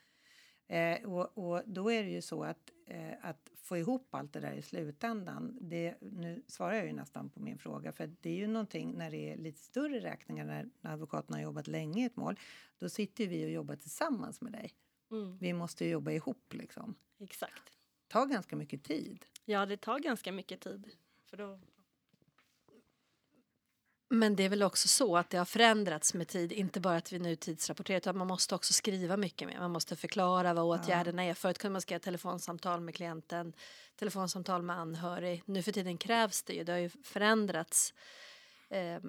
Eh, 0.68 1.11
och, 1.11 1.38
och, 1.38 1.62
då 1.66 1.92
är 1.92 2.02
det 2.02 2.11
ju 2.11 2.22
så 2.22 2.44
att, 2.44 2.70
eh, 2.87 3.12
att 3.22 3.50
få 3.57 3.76
ihop 3.76 4.14
allt 4.14 4.33
det 4.33 4.40
där 4.40 4.52
i 4.52 4.62
slutändan, 4.62 5.59
det, 5.61 5.94
nu 6.00 6.42
svarar 6.46 6.74
jag 6.74 6.87
ju 6.87 6.92
nästan 6.92 7.31
på 7.31 7.40
min 7.40 7.59
fråga, 7.59 7.92
för 7.92 8.14
det 8.20 8.31
är 8.31 8.37
ju 8.37 8.46
någonting 8.46 8.94
när 8.98 9.11
det 9.11 9.33
är 9.33 9.37
lite 9.37 9.61
större 9.61 10.00
räkningar, 10.00 10.44
när 10.81 10.92
advokaten 10.92 11.35
har 11.35 11.42
jobbat 11.42 11.66
länge 11.66 12.02
i 12.02 12.07
ett 12.07 12.16
mål, 12.16 12.38
då 12.78 12.88
sitter 12.88 13.26
vi 13.26 13.46
och 13.46 13.50
jobbar 13.50 13.76
tillsammans 13.76 14.40
med 14.40 14.52
dig. 14.52 14.72
Mm. 15.11 15.38
Vi 15.38 15.52
måste 15.52 15.85
ju 15.85 15.90
jobba 15.90 16.11
ihop 16.11 16.54
liksom. 16.54 16.94
Exakt. 17.18 17.72
tar 18.09 18.26
ganska 18.26 18.57
mycket 18.57 18.85
tid. 18.85 19.24
Ja, 19.44 19.66
det 19.66 19.76
tar 19.76 19.98
ganska 19.98 20.33
mycket 20.33 20.61
tid. 20.61 20.88
För 21.24 21.37
då... 21.37 21.61
Men 24.11 24.37
det 24.37 24.42
är 24.42 24.49
väl 24.49 24.62
också 24.62 24.88
så 24.88 25.16
att 25.16 25.31
det 25.31 25.38
har 25.38 25.44
förändrats 25.44 26.14
med 26.14 26.29
tid, 26.29 26.53
inte 26.53 26.81
bara 26.81 26.97
att 26.97 27.12
vi 27.12 27.18
nu 27.18 27.37
tidsrapporterar 27.37 27.97
utan 27.97 28.18
man 28.18 28.27
måste 28.27 28.55
också 28.55 28.73
skriva 28.73 29.16
mycket 29.16 29.49
mer. 29.49 29.59
Man 29.59 29.71
måste 29.71 29.97
förklara 29.97 30.55
vad 30.55 30.64
åtgärderna 30.64 31.25
är. 31.25 31.35
Förut 31.35 31.59
kunde 31.59 31.73
man 31.73 31.83
skriva 31.83 31.99
telefonsamtal 31.99 32.81
med 32.81 32.94
klienten, 32.94 33.53
telefonsamtal 33.99 34.62
med 34.62 34.77
anhörig. 34.77 35.42
Nu 35.44 35.62
för 35.62 35.73
tiden 35.73 35.99
krävs 35.99 36.42
det 36.42 36.53
ju, 36.53 36.64
det 36.64 36.73
har 36.73 36.79
ju 36.79 36.90
förändrats 37.05 37.94
eh, 38.70 39.00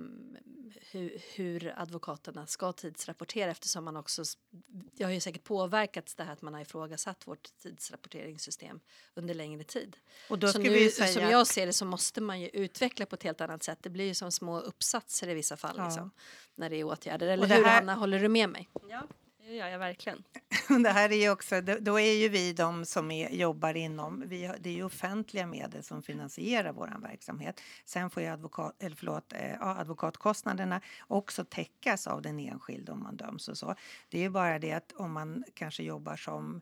hur, 0.91 1.21
hur 1.35 1.73
advokaterna 1.77 2.47
ska 2.47 2.71
tidsrapportera 2.71 3.51
eftersom 3.51 3.83
man 3.83 3.97
också, 3.97 4.23
det 4.67 5.03
har 5.03 5.11
ju 5.11 5.19
säkert 5.19 5.43
påverkats 5.43 6.15
det 6.15 6.23
här 6.23 6.33
att 6.33 6.41
man 6.41 6.53
har 6.53 6.61
ifrågasatt 6.61 7.27
vårt 7.27 7.43
tidsrapporteringssystem 7.57 8.79
under 9.13 9.33
längre 9.33 9.63
tid. 9.63 9.97
Och 10.29 10.39
då 10.39 10.47
så 10.47 10.59
nu, 10.59 10.69
vi 10.69 10.91
säga 10.91 11.07
som 11.13 11.23
jag 11.23 11.47
ser 11.47 11.65
det 11.65 11.73
så 11.73 11.85
måste 11.85 12.21
man 12.21 12.41
ju 12.41 12.47
utveckla 12.47 13.05
på 13.05 13.15
ett 13.15 13.23
helt 13.23 13.41
annat 13.41 13.63
sätt. 13.63 13.77
Det 13.81 13.89
blir 13.89 14.05
ju 14.05 14.13
som 14.13 14.31
små 14.31 14.59
uppsatser 14.59 15.29
i 15.29 15.33
vissa 15.33 15.57
fall 15.57 15.75
Ja. 15.77 15.85
liksom, 15.85 16.11
när 16.55 16.69
det 16.69 16.75
är 16.75 16.83
åtgärder. 16.83 17.27
Eller 17.27 17.47
hur 17.47 17.63
här- 17.63 17.81
Anna, 17.81 17.95
håller 17.95 18.19
du 18.19 18.27
med 18.29 18.49
mig? 18.49 18.69
Ja, 18.89 19.07
det 19.49 19.55
gör 19.55 19.67
jag 19.67 19.79
verkligen. 19.79 20.23
Det 20.83 20.89
här 20.89 21.11
är 21.11 21.15
ju 21.15 21.29
också, 21.29 21.61
då- 21.61 21.99
är 21.99 22.13
ju 22.13 22.29
vi 22.29 22.53
de 22.53 22.85
som 22.85 23.11
är, 23.11 23.29
jobbar 23.29 23.73
inom, 23.77 24.23
vi, 24.27 24.51
det 24.59 24.69
är 24.69 24.73
ju 24.73 24.83
offentliga 24.83 25.45
medel 25.47 25.83
som 25.83 26.01
finansierar 26.03 26.71
vår 26.73 27.01
verksamhet. 27.01 27.61
Sen 27.85 28.09
får 28.09 28.23
ju 28.23 28.29
advokat, 28.29 28.75
eller 28.83 28.95
förlåt, 28.95 29.33
eh, 29.33 29.51
ja, 29.51 29.75
advokatkostnaderna 29.79 30.81
också 31.07 31.45
täckas 31.45 32.07
av 32.07 32.21
den 32.21 32.39
enskilde 32.39 32.91
om 32.91 33.03
man 33.03 33.17
döms 33.17 33.47
och 33.47 33.57
så. 33.57 33.75
Det 34.09 34.17
är 34.17 34.21
ju 34.21 34.29
bara 34.29 34.59
det 34.59 34.71
att 34.71 34.91
om 34.91 35.11
man 35.11 35.43
kanske 35.53 35.83
jobbar 35.83 36.15
som 36.15 36.61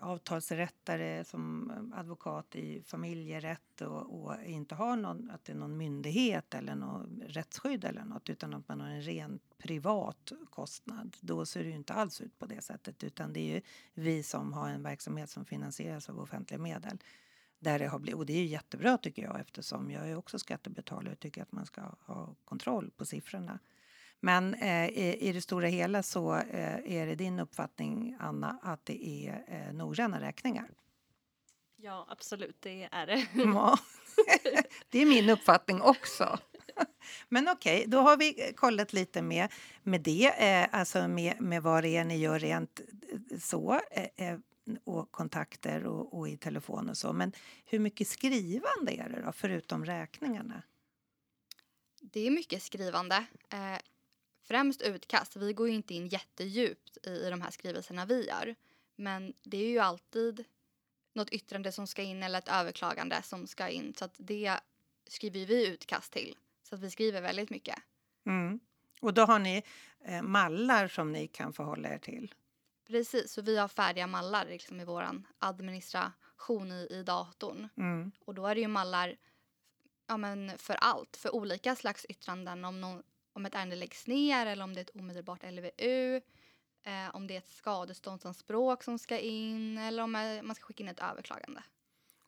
avtalsrättare 0.00 1.24
som 1.24 1.72
advokat 1.96 2.56
i 2.56 2.82
familjerätt 2.82 3.80
och, 3.80 4.22
och 4.22 4.42
inte 4.44 4.74
har 4.74 4.96
någon, 4.96 5.30
att 5.30 5.44
det 5.44 5.52
är 5.52 5.56
någon 5.56 5.76
myndighet 5.76 6.54
eller 6.54 6.74
någon 6.74 7.22
rättsskydd 7.26 7.84
eller 7.84 8.04
något 8.04 8.30
utan 8.30 8.54
att 8.54 8.68
man 8.68 8.80
har 8.80 8.88
en 8.88 9.02
ren 9.02 9.40
privat 9.58 10.32
kostnad. 10.50 11.16
Då 11.20 11.46
ser 11.46 11.62
det 11.62 11.68
ju 11.68 11.76
inte 11.76 11.92
alls 11.92 12.20
ut 12.20 12.38
på 12.38 12.46
det 12.46 12.62
sättet 12.62 13.04
utan 13.04 13.32
det 13.32 13.40
är 13.40 13.54
ju 13.54 13.60
vi 13.94 14.22
som 14.22 14.52
har 14.52 14.68
en 14.68 14.82
verksamhet 14.82 15.30
som 15.30 15.44
finansieras 15.44 16.08
av 16.08 16.18
offentliga 16.18 16.58
medel. 16.58 16.98
Där 17.58 17.78
det 17.78 17.86
har 17.86 17.98
blivit, 17.98 18.18
och 18.18 18.26
det 18.26 18.32
är 18.32 18.40
ju 18.40 18.46
jättebra 18.46 18.98
tycker 18.98 19.22
jag 19.22 19.40
eftersom 19.40 19.90
jag 19.90 20.10
är 20.10 20.16
också 20.16 20.38
skattebetalare 20.38 21.12
och 21.12 21.20
tycker 21.20 21.42
att 21.42 21.52
man 21.52 21.66
ska 21.66 21.82
ha 22.00 22.34
kontroll 22.44 22.90
på 22.96 23.04
siffrorna. 23.04 23.58
Men 24.20 24.54
eh, 24.54 24.88
i, 24.88 25.16
i 25.20 25.32
det 25.32 25.40
stora 25.40 25.66
hela 25.66 26.02
så 26.02 26.34
eh, 26.34 26.92
är 26.98 27.06
det 27.06 27.14
din 27.14 27.40
uppfattning, 27.40 28.16
Anna, 28.20 28.58
att 28.62 28.84
det 28.84 29.06
är 29.06 29.44
eh, 29.48 29.74
noggranna 29.74 30.20
räkningar? 30.20 30.70
Ja, 31.76 32.06
absolut, 32.08 32.56
det 32.60 32.88
är 32.92 33.06
det. 33.06 33.26
Ja, 33.34 33.78
det 34.88 34.98
är 34.98 35.06
min 35.06 35.30
uppfattning 35.30 35.82
också. 35.82 36.38
Men 37.28 37.48
okej, 37.48 37.84
då 37.88 37.98
har 37.98 38.16
vi 38.16 38.52
kollat 38.56 38.92
lite 38.92 39.22
med, 39.22 39.52
med 39.82 40.00
det, 40.00 40.26
eh, 40.26 40.68
alltså 40.72 41.08
med, 41.08 41.40
med 41.40 41.62
vad 41.62 41.84
det 41.84 41.96
är 41.96 42.04
ni 42.04 42.18
gör 42.18 42.38
rent 42.38 42.80
eh, 42.80 43.38
så 43.38 43.80
eh, 43.90 44.28
eh, 44.28 44.38
och 44.84 45.12
kontakter 45.12 45.86
och, 45.86 46.18
och 46.18 46.28
i 46.28 46.36
telefon 46.36 46.90
och 46.90 46.96
så. 46.96 47.12
Men 47.12 47.32
hur 47.64 47.78
mycket 47.78 48.08
skrivande 48.08 48.92
är 48.92 49.08
det 49.08 49.22
då, 49.22 49.32
förutom 49.32 49.84
räkningarna? 49.84 50.62
Det 52.02 52.26
är 52.26 52.30
mycket 52.30 52.62
skrivande. 52.62 53.26
Främst 54.50 54.82
utkast. 54.82 55.36
Vi 55.36 55.52
går 55.52 55.68
inte 55.68 55.94
in 55.94 56.08
jättedjupt 56.08 57.06
i, 57.06 57.10
i 57.10 57.30
de 57.30 57.42
här 57.42 57.50
skrivelserna 57.50 58.04
vi 58.04 58.26
gör. 58.26 58.54
Men 58.96 59.32
det 59.42 59.56
är 59.56 59.68
ju 59.68 59.78
alltid 59.78 60.44
något 61.12 61.30
yttrande 61.30 61.72
som 61.72 61.86
ska 61.86 62.02
in 62.02 62.22
eller 62.22 62.38
ett 62.38 62.48
överklagande 62.48 63.22
som 63.22 63.46
ska 63.46 63.68
in. 63.68 63.94
Så 63.94 64.04
att 64.04 64.14
det 64.16 64.56
skriver 65.08 65.46
vi 65.46 65.68
utkast 65.68 66.12
till. 66.12 66.36
Så 66.62 66.74
att 66.74 66.80
vi 66.80 66.90
skriver 66.90 67.20
väldigt 67.20 67.50
mycket. 67.50 67.78
Mm. 68.26 68.60
Och 69.00 69.14
då 69.14 69.22
har 69.22 69.38
ni 69.38 69.62
eh, 70.04 70.22
mallar 70.22 70.88
som 70.88 71.12
ni 71.12 71.28
kan 71.28 71.52
förhålla 71.52 71.88
er 71.88 71.98
till? 71.98 72.34
Precis, 72.86 73.32
så 73.32 73.42
vi 73.42 73.56
har 73.56 73.68
färdiga 73.68 74.06
mallar 74.06 74.46
liksom 74.46 74.80
i 74.80 74.84
vår 74.84 75.22
administration 75.38 76.72
i, 76.72 76.86
i 76.90 77.02
datorn. 77.02 77.68
Mm. 77.76 78.12
Och 78.24 78.34
då 78.34 78.46
är 78.46 78.54
det 78.54 78.60
ju 78.60 78.68
mallar 78.68 79.16
ja, 80.06 80.16
men 80.16 80.58
för 80.58 80.74
allt, 80.74 81.16
för 81.16 81.34
olika 81.34 81.76
slags 81.76 82.04
yttranden. 82.04 82.64
Om, 82.64 82.80
någon, 82.80 83.02
om 83.32 83.46
ett 83.46 83.54
ärende 83.54 83.76
läggs 83.76 84.06
ner 84.06 84.46
eller 84.46 84.64
om 84.64 84.74
det 84.74 84.80
är 84.80 84.82
ett 84.82 84.96
omedelbart 84.96 85.42
LVU. 85.42 86.20
Eh, 86.82 87.14
om 87.14 87.26
det 87.26 87.34
är 87.34 87.38
ett 87.38 87.48
skadeståndsanspråk 87.48 88.82
som 88.82 88.98
ska 88.98 89.18
in 89.18 89.78
eller 89.78 90.02
om 90.02 90.14
eh, 90.14 90.42
man 90.42 90.54
ska 90.54 90.64
skicka 90.64 90.82
in 90.82 90.88
ett 90.88 91.00
överklagande. 91.00 91.62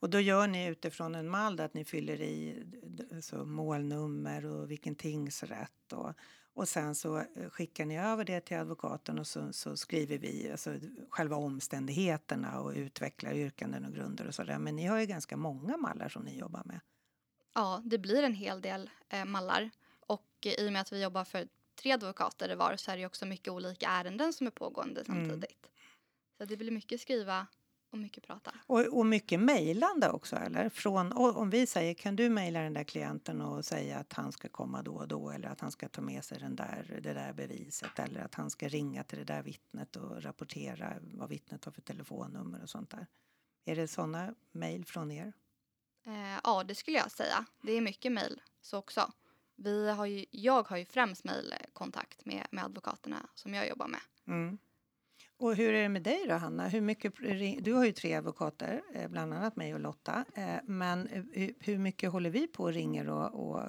Och 0.00 0.10
då 0.10 0.20
gör 0.20 0.46
ni 0.46 0.66
utifrån 0.66 1.14
en 1.14 1.28
mall 1.28 1.60
att 1.60 1.74
ni 1.74 1.84
fyller 1.84 2.20
i 2.20 2.64
alltså 3.12 3.44
målnummer 3.44 4.44
och 4.46 4.70
vilken 4.70 4.94
tingsrätt 4.94 5.92
och, 5.92 6.12
och 6.54 6.68
sen 6.68 6.94
så 6.94 7.18
eh, 7.18 7.50
skickar 7.50 7.86
ni 7.86 7.98
över 7.98 8.24
det 8.24 8.40
till 8.40 8.56
advokaten 8.56 9.18
och 9.18 9.26
så, 9.26 9.52
så 9.52 9.76
skriver 9.76 10.18
vi 10.18 10.50
alltså 10.50 10.74
själva 11.10 11.36
omständigheterna 11.36 12.60
och 12.60 12.72
utvecklar 12.72 13.32
yrkanden 13.32 13.84
och 13.84 13.94
grunder 13.94 14.26
och 14.26 14.34
sådär. 14.34 14.58
Men 14.58 14.76
ni 14.76 14.86
har 14.86 15.00
ju 15.00 15.06
ganska 15.06 15.36
många 15.36 15.76
mallar 15.76 16.08
som 16.08 16.22
ni 16.22 16.38
jobbar 16.38 16.62
med. 16.64 16.80
Ja, 17.54 17.82
det 17.84 17.98
blir 17.98 18.22
en 18.22 18.34
hel 18.34 18.60
del 18.60 18.90
eh, 19.08 19.24
mallar. 19.24 19.70
Och 20.12 20.46
i 20.46 20.68
och 20.68 20.72
med 20.72 20.80
att 20.82 20.92
vi 20.92 21.02
jobbar 21.02 21.24
för 21.24 21.48
tre 21.74 21.92
advokater 21.92 22.56
var 22.56 22.76
så 22.76 22.90
är 22.90 22.96
det 22.96 23.06
också 23.06 23.26
mycket 23.26 23.48
olika 23.48 23.86
ärenden 23.88 24.32
som 24.32 24.46
är 24.46 24.50
pågående 24.50 25.00
Mm. 25.00 25.20
samtidigt. 25.24 25.66
Så 26.38 26.44
det 26.44 26.56
blir 26.56 26.70
mycket 26.70 27.00
skriva 27.00 27.46
och 27.90 27.98
mycket 27.98 28.26
prata. 28.26 28.54
Och, 28.66 28.80
och 28.80 29.06
mycket 29.06 29.40
mejlande 29.40 30.10
också 30.10 30.36
eller? 30.36 30.68
Från, 30.68 31.12
om 31.12 31.50
vi 31.50 31.66
säger 31.66 31.94
kan 31.94 32.16
du 32.16 32.28
mejla 32.28 32.60
den 32.60 32.72
där 32.74 32.84
klienten 32.84 33.40
och 33.40 33.64
säga 33.64 33.98
att 33.98 34.12
han 34.12 34.32
ska 34.32 34.48
komma 34.48 34.82
då 34.82 34.94
och 34.94 35.08
då 35.08 35.30
eller 35.30 35.48
att 35.48 35.60
han 35.60 35.70
ska 35.70 35.88
ta 35.88 36.00
med 36.00 36.24
sig 36.24 36.38
den 36.38 36.56
där, 36.56 37.00
det 37.02 37.12
där 37.12 37.32
beviset 37.32 37.98
eller 37.98 38.20
att 38.20 38.34
han 38.34 38.50
ska 38.50 38.68
ringa 38.68 39.04
till 39.04 39.18
det 39.18 39.24
där 39.24 39.42
vittnet 39.42 39.96
och 39.96 40.22
rapportera 40.22 40.96
vad 41.00 41.28
vittnet 41.28 41.64
har 41.64 41.72
för 41.72 41.82
telefonnummer 41.82 42.62
och 42.62 42.70
sånt 42.70 42.90
där. 42.90 43.06
Är 43.64 43.76
det 43.76 43.88
såna 43.88 44.34
mejl 44.52 44.84
från 44.84 45.10
er? 45.10 45.32
Eh, 46.06 46.38
ja, 46.44 46.64
det 46.64 46.74
skulle 46.74 46.96
jag 46.96 47.10
säga. 47.10 47.46
Det 47.62 47.72
är 47.72 47.80
mycket 47.80 48.12
mejl 48.12 48.40
så 48.60 48.78
också. 48.78 49.12
Vi 49.64 49.90
har 49.90 50.06
ju, 50.06 50.24
jag 50.30 50.68
har 50.68 50.76
ju 50.76 50.84
främst 50.84 51.24
mejlkontakt 51.24 52.24
med, 52.24 52.46
med 52.50 52.64
advokaterna 52.64 53.26
som 53.34 53.54
jag 53.54 53.68
jobbar 53.68 53.86
med. 53.88 54.00
Mm. 54.26 54.58
Och 55.36 55.56
hur 55.56 55.72
är 55.74 55.82
det 55.82 55.88
med 55.88 56.02
dig 56.02 56.24
då, 56.28 56.34
Hanna? 56.34 56.68
Hur 56.68 56.80
mycket, 56.80 57.14
du 57.64 57.72
har 57.72 57.84
ju 57.84 57.92
tre 57.92 58.14
advokater, 58.14 58.82
eh, 58.94 59.08
bland 59.08 59.34
annat 59.34 59.56
mig 59.56 59.74
och 59.74 59.80
Lotta. 59.80 60.24
Eh, 60.34 60.54
Men 60.64 61.08
hur- 61.60 61.78
mycket 61.78 62.12
håller 62.12 62.30
vi 62.30 62.46
på 62.46 62.62
och 62.62 62.72
ringer 62.72 63.08
och, 63.08 63.50
och 63.50 63.62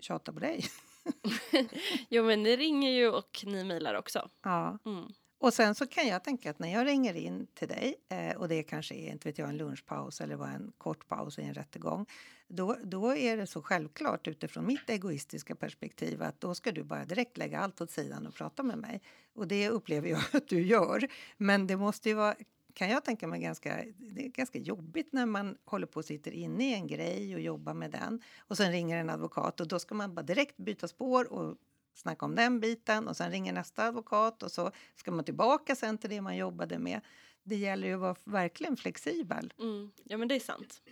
tjatar 0.00 0.32
på 0.32 0.38
dig? 0.40 0.64
Jo, 2.08 2.24
men 2.24 2.42
ni 2.42 2.56
ringer 2.56 2.90
ju 2.90 3.08
och 3.08 3.44
ni 3.46 3.64
mejlar 3.64 3.94
också. 3.94 4.28
Ja. 4.42 4.78
Mm. 4.86 5.04
Och 5.38 5.54
sen 5.54 5.74
så 5.74 5.86
kan 5.86 6.06
jag 6.08 6.24
tänka 6.24 6.50
att 6.50 6.58
när 6.58 6.72
jag 6.72 6.86
ringer 6.86 7.14
in 7.14 7.46
till 7.54 7.68
dig 7.68 7.94
eh, 8.08 8.36
och 8.36 8.48
det 8.48 8.62
kanske 8.62 8.94
är 8.94 9.10
inte 9.10 9.28
vet 9.28 9.38
jag, 9.38 9.48
en 9.48 9.56
lunchpaus 9.56 10.20
eller 10.20 10.36
var 10.36 10.46
en 10.48 10.72
kort 10.78 11.08
paus 11.08 11.38
i 11.38 11.42
en 11.42 11.54
rättegång. 11.54 12.06
Då, 12.52 12.76
då 12.84 13.16
är 13.16 13.36
det 13.36 13.46
så 13.46 13.62
självklart 13.62 14.28
utifrån 14.28 14.66
mitt 14.66 14.90
egoistiska 14.90 15.54
perspektiv 15.54 16.22
att 16.22 16.40
då 16.40 16.54
ska 16.54 16.72
du 16.72 16.82
bara 16.82 17.04
direkt 17.04 17.38
lägga 17.38 17.60
allt 17.60 17.80
åt 17.80 17.90
sidan 17.90 18.26
och 18.26 18.34
prata 18.34 18.62
med 18.62 18.78
mig. 18.78 19.00
Och 19.34 19.48
det 19.48 19.68
upplever 19.68 20.08
jag 20.08 20.20
att 20.32 20.48
du 20.48 20.62
gör. 20.62 21.08
Men 21.36 21.66
det 21.66 21.76
måste 21.76 22.08
ju 22.08 22.14
vara 22.14 22.34
kan 22.74 22.88
jag 22.88 23.04
tänka 23.04 23.26
mig 23.26 23.40
ganska, 23.40 23.84
det 23.98 24.24
är 24.24 24.28
ganska 24.28 24.58
jobbigt 24.58 25.12
när 25.12 25.26
man 25.26 25.56
håller 25.64 25.86
på 25.86 25.98
och 25.98 26.04
sitter 26.04 26.30
inne 26.30 26.70
i 26.70 26.74
en 26.74 26.86
grej 26.86 27.34
och 27.34 27.40
jobbar 27.40 27.74
med 27.74 27.90
den 27.90 28.22
och 28.38 28.56
sen 28.56 28.72
ringer 28.72 28.96
en 28.96 29.10
advokat 29.10 29.60
och 29.60 29.68
då 29.68 29.78
ska 29.78 29.94
man 29.94 30.14
bara 30.14 30.22
direkt 30.22 30.56
byta 30.56 30.88
spår 30.88 31.32
och 31.32 31.56
snacka 31.94 32.24
om 32.24 32.34
den 32.34 32.60
biten 32.60 33.08
och 33.08 33.16
sen 33.16 33.30
ringer 33.30 33.52
nästa 33.52 33.84
advokat 33.84 34.42
och 34.42 34.52
så 34.52 34.70
ska 34.96 35.10
man 35.10 35.24
tillbaka 35.24 35.76
sen 35.76 35.98
till 35.98 36.10
det 36.10 36.20
man 36.20 36.36
jobbade 36.36 36.78
med. 36.78 37.00
det 37.42 37.56
gäller 37.56 37.88
ju 37.88 37.94
att 37.94 38.00
vara 38.00 38.16
verkligen 38.24 38.76
flexibel. 38.76 39.52
Mm. 39.58 39.90
Ja, 40.04 40.18
men 40.18 40.28
det 40.28 40.34
är 40.34 40.40
sant. 40.40 40.82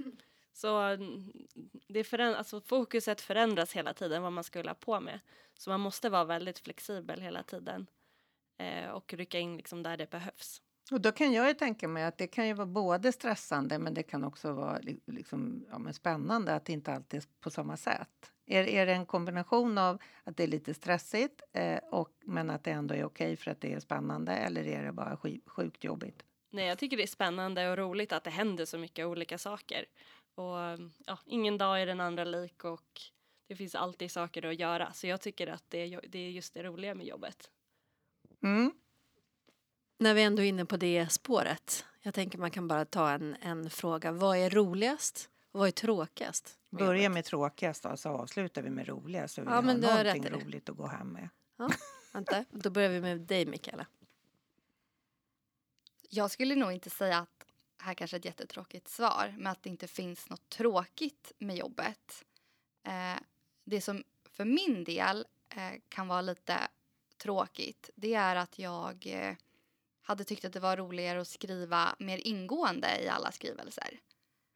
Så 0.61 0.79
mm, 0.79 1.33
det 1.89 2.03
föränd- 2.03 2.35
alltså, 2.35 2.61
fokuset 2.61 3.21
förändras 3.21 3.73
hela 3.73 3.95
tiden 3.95 4.23
vad 4.23 4.33
man 4.33 4.45
ska 4.45 4.59
hålla 4.59 4.75
på 4.75 5.01
med. 5.01 5.21
Så 5.59 5.71
man 5.71 5.81
måste 5.81 6.11
vara 6.11 6.25
väldigt 6.25 6.59
flexibel 6.59 7.21
hela 7.21 7.43
tiden 7.43 7.87
eh, 8.59 8.91
och 8.91 9.15
rycka 9.15 9.39
in 9.39 9.57
liksom 9.57 9.83
där 9.83 9.97
det 9.97 10.11
behövs. 10.11 10.63
Och 10.91 11.01
då 11.01 11.13
kan 11.13 11.33
jag 11.33 11.49
ju 11.49 11.55
tänka 11.55 11.89
mig 11.89 12.05
att 12.05 12.19
det 12.19 12.27
kan 12.27 12.47
ju 12.47 12.53
vara 12.53 12.67
både 12.67 13.13
stressande 13.13 13.79
men 13.79 13.95
det 13.95 14.03
kan 14.03 14.25
också 14.25 14.53
vara 14.53 14.79
li- 14.79 15.01
liksom, 15.07 15.65
ja, 15.71 15.79
men 15.79 15.95
spännande 15.95 16.55
att 16.55 16.65
det 16.65 16.73
inte 16.73 16.93
alltid 16.93 17.21
är 17.21 17.25
på 17.41 17.51
samma 17.51 17.77
sätt. 17.77 18.33
Är, 18.47 18.65
är 18.65 18.87
det 18.87 18.93
en 18.93 19.07
kombination 19.07 19.79
av 19.79 20.03
att 20.25 20.37
det 20.37 20.43
är 20.43 20.49
lite 20.49 20.75
stressigt 20.75 21.43
eh, 21.53 21.79
och, 21.91 22.11
men 22.25 22.51
att 22.51 22.65
det 22.65 22.71
ändå 22.71 22.95
är 22.95 23.05
okej 23.05 23.37
för 23.37 23.51
att 23.51 23.61
det 23.61 23.73
är 23.73 23.81
spännande 23.81 24.33
eller 24.33 24.67
är 24.67 24.83
det 24.85 24.93
bara 24.93 25.19
sjukt 25.47 25.85
jobbigt? 25.85 26.25
Nej, 26.51 26.67
jag 26.67 26.79
tycker 26.79 26.97
det 26.97 27.03
är 27.03 27.07
spännande 27.07 27.71
och 27.71 27.77
roligt 27.77 28.13
att 28.13 28.25
det 28.25 28.31
händer 28.31 28.65
så 28.65 28.79
mycket 28.79 29.07
olika 29.07 29.39
saker. 29.39 29.85
Och 30.39 30.79
ja, 31.07 31.19
ingen 31.27 31.59
dag 31.59 31.83
är 31.83 31.87
den 31.87 32.01
andra 32.01 32.25
lik 32.25 32.65
och 32.65 33.01
det 33.47 33.57
finns 33.57 33.75
alltid 33.75 34.11
saker 34.11 34.43
att 34.47 34.59
göra. 34.59 34.93
Så 34.93 35.07
jag 35.07 35.21
tycker 35.21 35.47
att 35.47 35.65
det 35.69 35.79
är, 35.79 36.01
det 36.09 36.19
är 36.19 36.31
just 36.31 36.55
det 36.55 36.63
roliga 36.63 36.95
med 36.95 37.07
jobbet. 37.07 37.51
Mm. 38.43 38.73
När 39.99 40.15
vi 40.15 40.23
ändå 40.23 40.43
är 40.43 40.47
inne 40.47 40.65
på 40.65 40.77
det 40.77 41.09
spåret. 41.13 41.85
Jag 42.01 42.15
tänker 42.15 42.39
man 42.39 42.51
kan 42.51 42.69
bara 42.69 42.85
ta 42.85 43.11
en, 43.11 43.37
en 43.41 43.71
fråga. 43.71 44.13
Vad 44.13 44.37
är 44.37 44.51
roligast 44.51 45.31
och 45.53 45.59
vad 45.61 45.69
är 45.69 45.73
tråkigast? 45.73 46.59
med 46.71 46.79
Börja 46.79 47.03
jobbet? 47.03 47.15
med 47.15 47.25
tråkigast 47.25 47.83
då, 47.83 47.97
så 47.97 48.09
avslutar 48.09 48.63
vi 48.63 48.71
med 48.71 48.89
roligast 48.89 49.35
så 49.35 49.41
vi 49.41 49.47
Ja, 49.47 49.53
har 49.55 49.63
men 49.63 49.81
du 49.81 49.87
har 49.87 50.05
någonting 50.05 50.23
rätt 50.25 50.33
i 50.33 50.37
det. 50.39 50.45
roligt 50.45 50.69
att 50.69 50.77
gå 50.77 50.87
hem 50.87 51.09
med. 51.09 51.29
Vänta, 52.13 52.45
då 52.51 52.71
börjar 52.71 52.89
vi 52.91 53.01
med 53.01 53.21
dig 53.21 53.47
Mikaela. 53.47 53.87
Jag 56.11 56.31
skulle 56.31 56.55
nog 56.55 56.73
inte 56.73 56.91
säga 56.91 57.19
att, 57.19 57.38
här 57.79 57.95
kanske 57.95 58.17
ett 58.17 58.25
jättetråkigt 58.25 58.89
svar, 58.89 59.35
men 59.39 59.47
att 59.47 59.63
det 59.63 59.71
inte 59.71 59.89
finns 59.89 60.31
något 60.31 60.49
tråkigt 60.49 61.33
med 61.39 61.57
jobbet. 61.57 62.25
Eh, 62.83 63.17
det 63.65 63.81
som 63.81 64.05
för 64.31 64.45
min 64.45 64.85
del 64.85 65.27
eh, 65.49 65.73
kan 65.89 66.09
vara 66.09 66.21
lite 66.21 66.69
tråkigt, 67.17 67.91
det 67.95 68.15
är 68.15 68.37
att 68.37 68.59
jag 68.59 69.07
eh, 69.07 69.37
hade 70.03 70.25
tyckt 70.25 70.45
att 70.45 70.53
det 70.53 70.61
var 70.61 70.77
roligare 70.77 71.21
att 71.21 71.29
skriva 71.29 71.97
mer 71.99 72.19
ingående 72.19 73.03
i 73.05 73.09
alla 73.09 73.33
skrivelser 73.33 74.01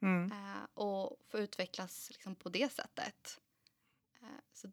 Mm. 0.03 0.33
eh, 0.33 0.65
och 0.75 1.19
få 1.29 1.39
utvecklas 1.39 2.11
liksom 2.11 2.35
på 2.35 2.49
det 2.49 2.73
sättet. 2.73 3.41
Eh, 4.21 4.27
så 4.53 4.73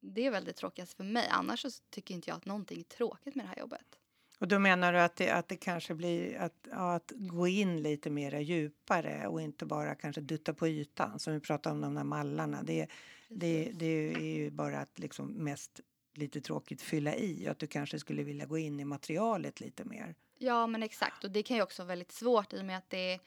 det 0.00 0.26
är 0.26 0.30
väl 0.30 0.44
det 0.44 0.52
tråkigaste 0.52 0.96
för 0.96 1.04
mig. 1.04 1.28
Annars 1.30 1.80
tycker 1.90 2.14
inte 2.14 2.30
jag 2.30 2.36
att 2.36 2.44
någonting 2.44 2.78
är 2.80 2.84
tråkigt 2.84 3.34
med 3.34 3.44
det 3.44 3.48
här 3.48 3.58
jobbet. 3.58 3.98
Och 4.42 4.48
då 4.48 4.58
menar 4.58 4.92
du 4.92 5.00
att 5.00 5.16
det, 5.16 5.30
att 5.30 5.48
det 5.48 5.56
kanske 5.56 5.94
blir 5.94 6.36
att, 6.36 6.68
ja, 6.70 6.94
att 6.94 7.12
gå 7.16 7.48
in 7.48 7.82
lite 7.82 8.10
mera 8.10 8.40
djupare 8.40 9.26
och 9.26 9.42
inte 9.42 9.66
bara 9.66 9.94
kanske 9.94 10.20
dutta 10.20 10.54
på 10.54 10.68
ytan 10.68 11.18
som 11.18 11.32
vi 11.32 11.40
pratade 11.40 11.74
om 11.74 11.80
de 11.80 11.94
där 11.94 12.04
mallarna. 12.04 12.62
Det, 12.62 12.86
det, 13.28 13.72
det 13.74 14.12
är 14.14 14.36
ju 14.36 14.50
bara 14.50 14.78
att 14.78 14.98
liksom 14.98 15.26
mest 15.26 15.80
lite 16.14 16.40
tråkigt 16.40 16.82
fylla 16.82 17.14
i 17.14 17.48
att 17.48 17.58
du 17.58 17.66
kanske 17.66 17.98
skulle 17.98 18.22
vilja 18.22 18.46
gå 18.46 18.58
in 18.58 18.80
i 18.80 18.84
materialet 18.84 19.60
lite 19.60 19.84
mer. 19.84 20.14
Ja, 20.38 20.66
men 20.66 20.82
exakt. 20.82 21.24
Och 21.24 21.30
det 21.30 21.42
kan 21.42 21.56
ju 21.56 21.62
också 21.62 21.82
vara 21.82 21.88
väldigt 21.88 22.12
svårt 22.12 22.52
i 22.52 22.60
och 22.60 22.64
med 22.64 22.78
att 22.78 22.90
det 22.90 23.20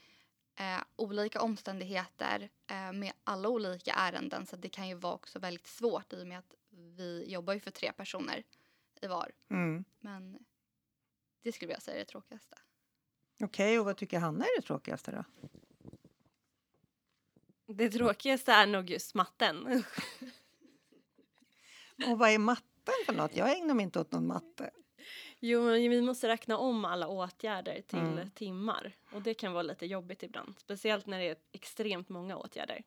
är 0.56 0.76
eh, 0.76 0.82
olika 0.96 1.40
omständigheter 1.40 2.48
eh, 2.70 2.92
med 2.92 3.12
alla 3.24 3.48
olika 3.48 3.92
ärenden. 3.92 4.46
Så 4.46 4.56
det 4.56 4.68
kan 4.68 4.88
ju 4.88 4.94
vara 4.94 5.14
också 5.14 5.38
väldigt 5.38 5.66
svårt 5.66 6.12
i 6.12 6.22
och 6.22 6.26
med 6.26 6.38
att 6.38 6.54
vi 6.70 7.24
jobbar 7.28 7.54
ju 7.54 7.60
för 7.60 7.70
tre 7.70 7.92
personer 7.92 8.42
i 9.02 9.06
var. 9.06 9.30
Mm. 9.50 9.84
Men 10.00 10.38
det 11.46 11.52
skulle 11.52 11.72
jag 11.72 11.82
säga 11.82 11.94
är 11.96 11.98
det 11.98 12.04
tråkigaste. 12.04 12.56
Okej, 13.40 13.78
och 13.78 13.84
vad 13.84 13.96
tycker 13.96 14.18
Hanna 14.18 14.44
är 14.44 14.60
det 14.60 14.66
tråkigaste 14.66 15.10
då? 15.10 15.24
Det 17.74 17.90
tråkigaste 17.90 18.52
är 18.52 18.66
nog 18.66 18.90
just 18.90 19.14
matten. 19.14 19.66
Och 22.06 22.18
vad 22.18 22.30
är 22.30 22.38
matten 22.38 22.94
för 23.06 23.12
något? 23.12 23.36
Jag 23.36 23.58
ägnar 23.58 23.74
mig 23.74 23.82
inte 23.82 24.00
åt 24.00 24.12
någon 24.12 24.26
matte. 24.26 24.70
Jo, 25.40 25.64
men 25.64 25.90
vi 25.90 26.02
måste 26.02 26.28
räkna 26.28 26.58
om 26.58 26.84
alla 26.84 27.08
åtgärder 27.08 27.82
till 27.86 27.98
Mm. 27.98 28.30
timmar 28.30 28.96
och 29.12 29.22
det 29.22 29.34
kan 29.34 29.52
vara 29.52 29.62
lite 29.62 29.86
jobbigt 29.86 30.22
ibland. 30.22 30.54
Speciellt 30.58 31.06
när 31.06 31.18
det 31.18 31.24
är 31.28 31.36
extremt 31.52 32.08
många 32.08 32.36
åtgärder. 32.36 32.82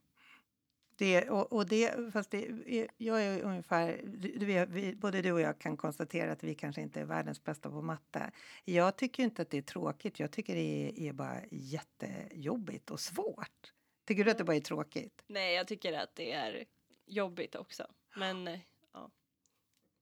Det, 0.99 1.29
och, 1.29 1.53
och 1.53 1.65
det, 1.65 2.13
fast 2.13 2.31
det, 2.31 2.45
är- 2.65 2.87
jag 2.97 3.23
är 3.23 3.41
ungefär... 3.41 4.01
Du, 4.03 4.65
vi, 4.65 4.95
både 4.95 5.21
du 5.21 5.31
och 5.31 5.41
jag 5.41 5.59
kan 5.59 5.77
konstatera 5.77 6.31
att 6.31 6.43
vi 6.43 6.55
kanske 6.55 6.81
inte 6.81 6.99
är 6.99 7.05
världens 7.05 7.43
bästa 7.43 7.69
på 7.69 7.81
matte. 7.81 8.31
Jag 8.65 8.95
tycker 8.95 9.23
inte 9.23 9.41
att 9.41 9.49
det 9.49 9.57
är 9.57 9.61
tråkigt. 9.61 10.19
Jag 10.19 10.31
tycker 10.31 10.55
det 10.55 10.61
är, 10.89 10.99
är 11.09 11.13
bara 11.13 11.41
jättejobbigt 11.51 12.91
och 12.91 12.99
svårt. 12.99 13.73
Tycker 14.05 14.23
du 14.25 14.31
att 14.31 14.37
det 14.37 14.43
bara 14.43 14.55
är 14.55 14.61
tråkigt? 14.61 15.23
Nej, 15.27 15.55
jag 15.55 15.67
tycker 15.67 15.93
att 15.93 16.15
det 16.15 16.31
är 16.31 16.65
jobbigt 17.05 17.55
också. 17.55 17.87
Men 18.15 18.47
eh, 18.47 18.59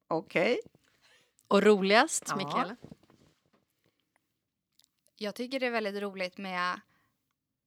Okej. 0.07 0.59
Och 1.47 1.63
roligast 1.63 2.23
Ja. 2.27 2.35
Mikaela? 2.35 2.75
Jag 5.15 5.35
tycker 5.35 5.59
det 5.59 5.65
är 5.65 5.71
väldigt 5.71 6.01
roligt 6.01 6.37
med, 6.37 6.79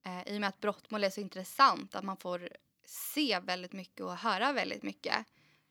eh, 0.06 0.28
i 0.32 0.36
och 0.36 0.40
med 0.40 0.48
att 0.48 0.60
brottmål 0.60 1.04
är 1.04 1.10
så 1.10 1.20
intressant, 1.20 1.94
att 1.94 2.04
man 2.04 2.16
får 2.16 2.48
se 2.90 3.40
väldigt 3.40 3.72
mycket 3.72 4.00
och 4.00 4.16
höra 4.16 4.52
väldigt 4.52 4.82
mycket. 4.82 5.26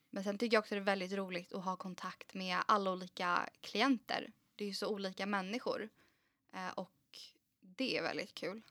Men 0.10 0.24
sen 0.24 0.38
tycker 0.38 0.56
jag 0.56 0.62
också 0.62 0.76
det 0.76 0.82
är 0.82 0.86
väldigt 0.86 1.14
roligt 1.14 1.54
att 1.54 1.64
ha 1.64 1.76
kontakt 1.76 2.34
med 2.34 2.58
alla 2.66 2.92
olika 2.92 3.50
klienter. 3.62 4.32
Det 4.56 4.64
är 4.64 4.68
ju 4.68 4.74
så 4.74 4.88
olika 4.88 5.26
människor. 5.26 5.90
Eh, 6.54 6.74
och 6.76 6.92
det 7.60 7.98
är 7.98 8.02
väldigt 8.02 8.34
kul. 8.34 8.62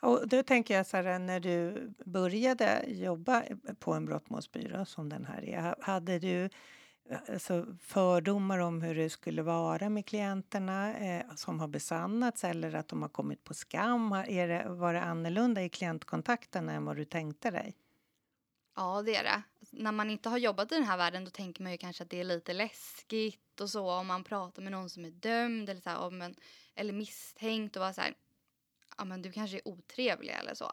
Och 0.00 0.28
då 0.28 0.42
tänker 0.42 0.74
jag 0.74 0.86
så 0.86 0.96
här, 0.96 1.18
när 1.18 1.40
du 1.40 1.88
började 2.06 2.84
jobba 2.86 3.44
på 3.78 3.92
en 3.92 4.04
brottmålsbyrå 4.04 4.84
som 4.84 5.08
den 5.08 5.24
här 5.24 5.44
är, 5.44 5.74
hade 5.80 6.18
du 6.18 6.44
eh, 7.10 7.18
alltså, 7.28 7.66
fördomar 7.82 8.58
om 8.58 8.82
hur 8.82 8.94
det 8.94 9.10
skulle 9.10 9.42
vara 9.42 9.88
med 9.88 10.06
klienterna 10.06 10.96
eh, 10.96 11.34
som 11.34 11.60
har 11.60 11.68
besannats 11.68 12.44
eller 12.44 12.74
att 12.74 12.88
de 12.88 13.02
har 13.02 13.08
kommit 13.08 13.44
på 13.44 13.54
skam? 13.54 14.12
Är 14.12 14.48
det, 14.48 14.68
var 14.68 14.94
det 14.94 15.02
annorlunda 15.02 15.62
i 15.62 15.68
klientkontakten 15.68 16.68
än 16.68 16.84
vad 16.84 16.96
du 16.96 17.04
tänkte 17.04 17.50
dig? 17.50 17.76
Ja, 18.78 19.02
det 19.02 19.16
är 19.16 19.24
det. 19.24 19.42
När 19.70 19.92
man 19.92 20.10
inte 20.10 20.28
har 20.28 20.38
jobbat 20.38 20.72
i 20.72 20.74
den 20.74 20.84
här 20.84 20.96
världen 20.96 21.24
då 21.24 21.30
tänker 21.30 21.62
man 21.62 21.72
ju 21.72 21.78
kanske 21.78 22.02
att 22.02 22.10
det 22.10 22.20
är 22.20 22.24
lite 22.24 22.52
läskigt 22.52 23.60
och 23.60 23.70
så 23.70 23.90
om 23.90 24.06
man 24.06 24.24
pratar 24.24 24.62
med 24.62 24.72
någon 24.72 24.90
som 24.90 25.04
är 25.04 25.10
dömd 25.10 25.68
eller, 25.68 25.80
så 25.80 25.90
här, 25.90 25.98
om 25.98 26.22
en, 26.22 26.34
eller 26.74 26.92
misstänkt 26.92 27.76
och 27.76 27.80
bara 27.80 27.92
så 27.92 28.00
här, 28.00 28.14
ja 28.96 29.04
men 29.04 29.22
du 29.22 29.32
kanske 29.32 29.56
är 29.56 29.68
otrevlig 29.68 30.32
eller 30.40 30.54
så. 30.54 30.72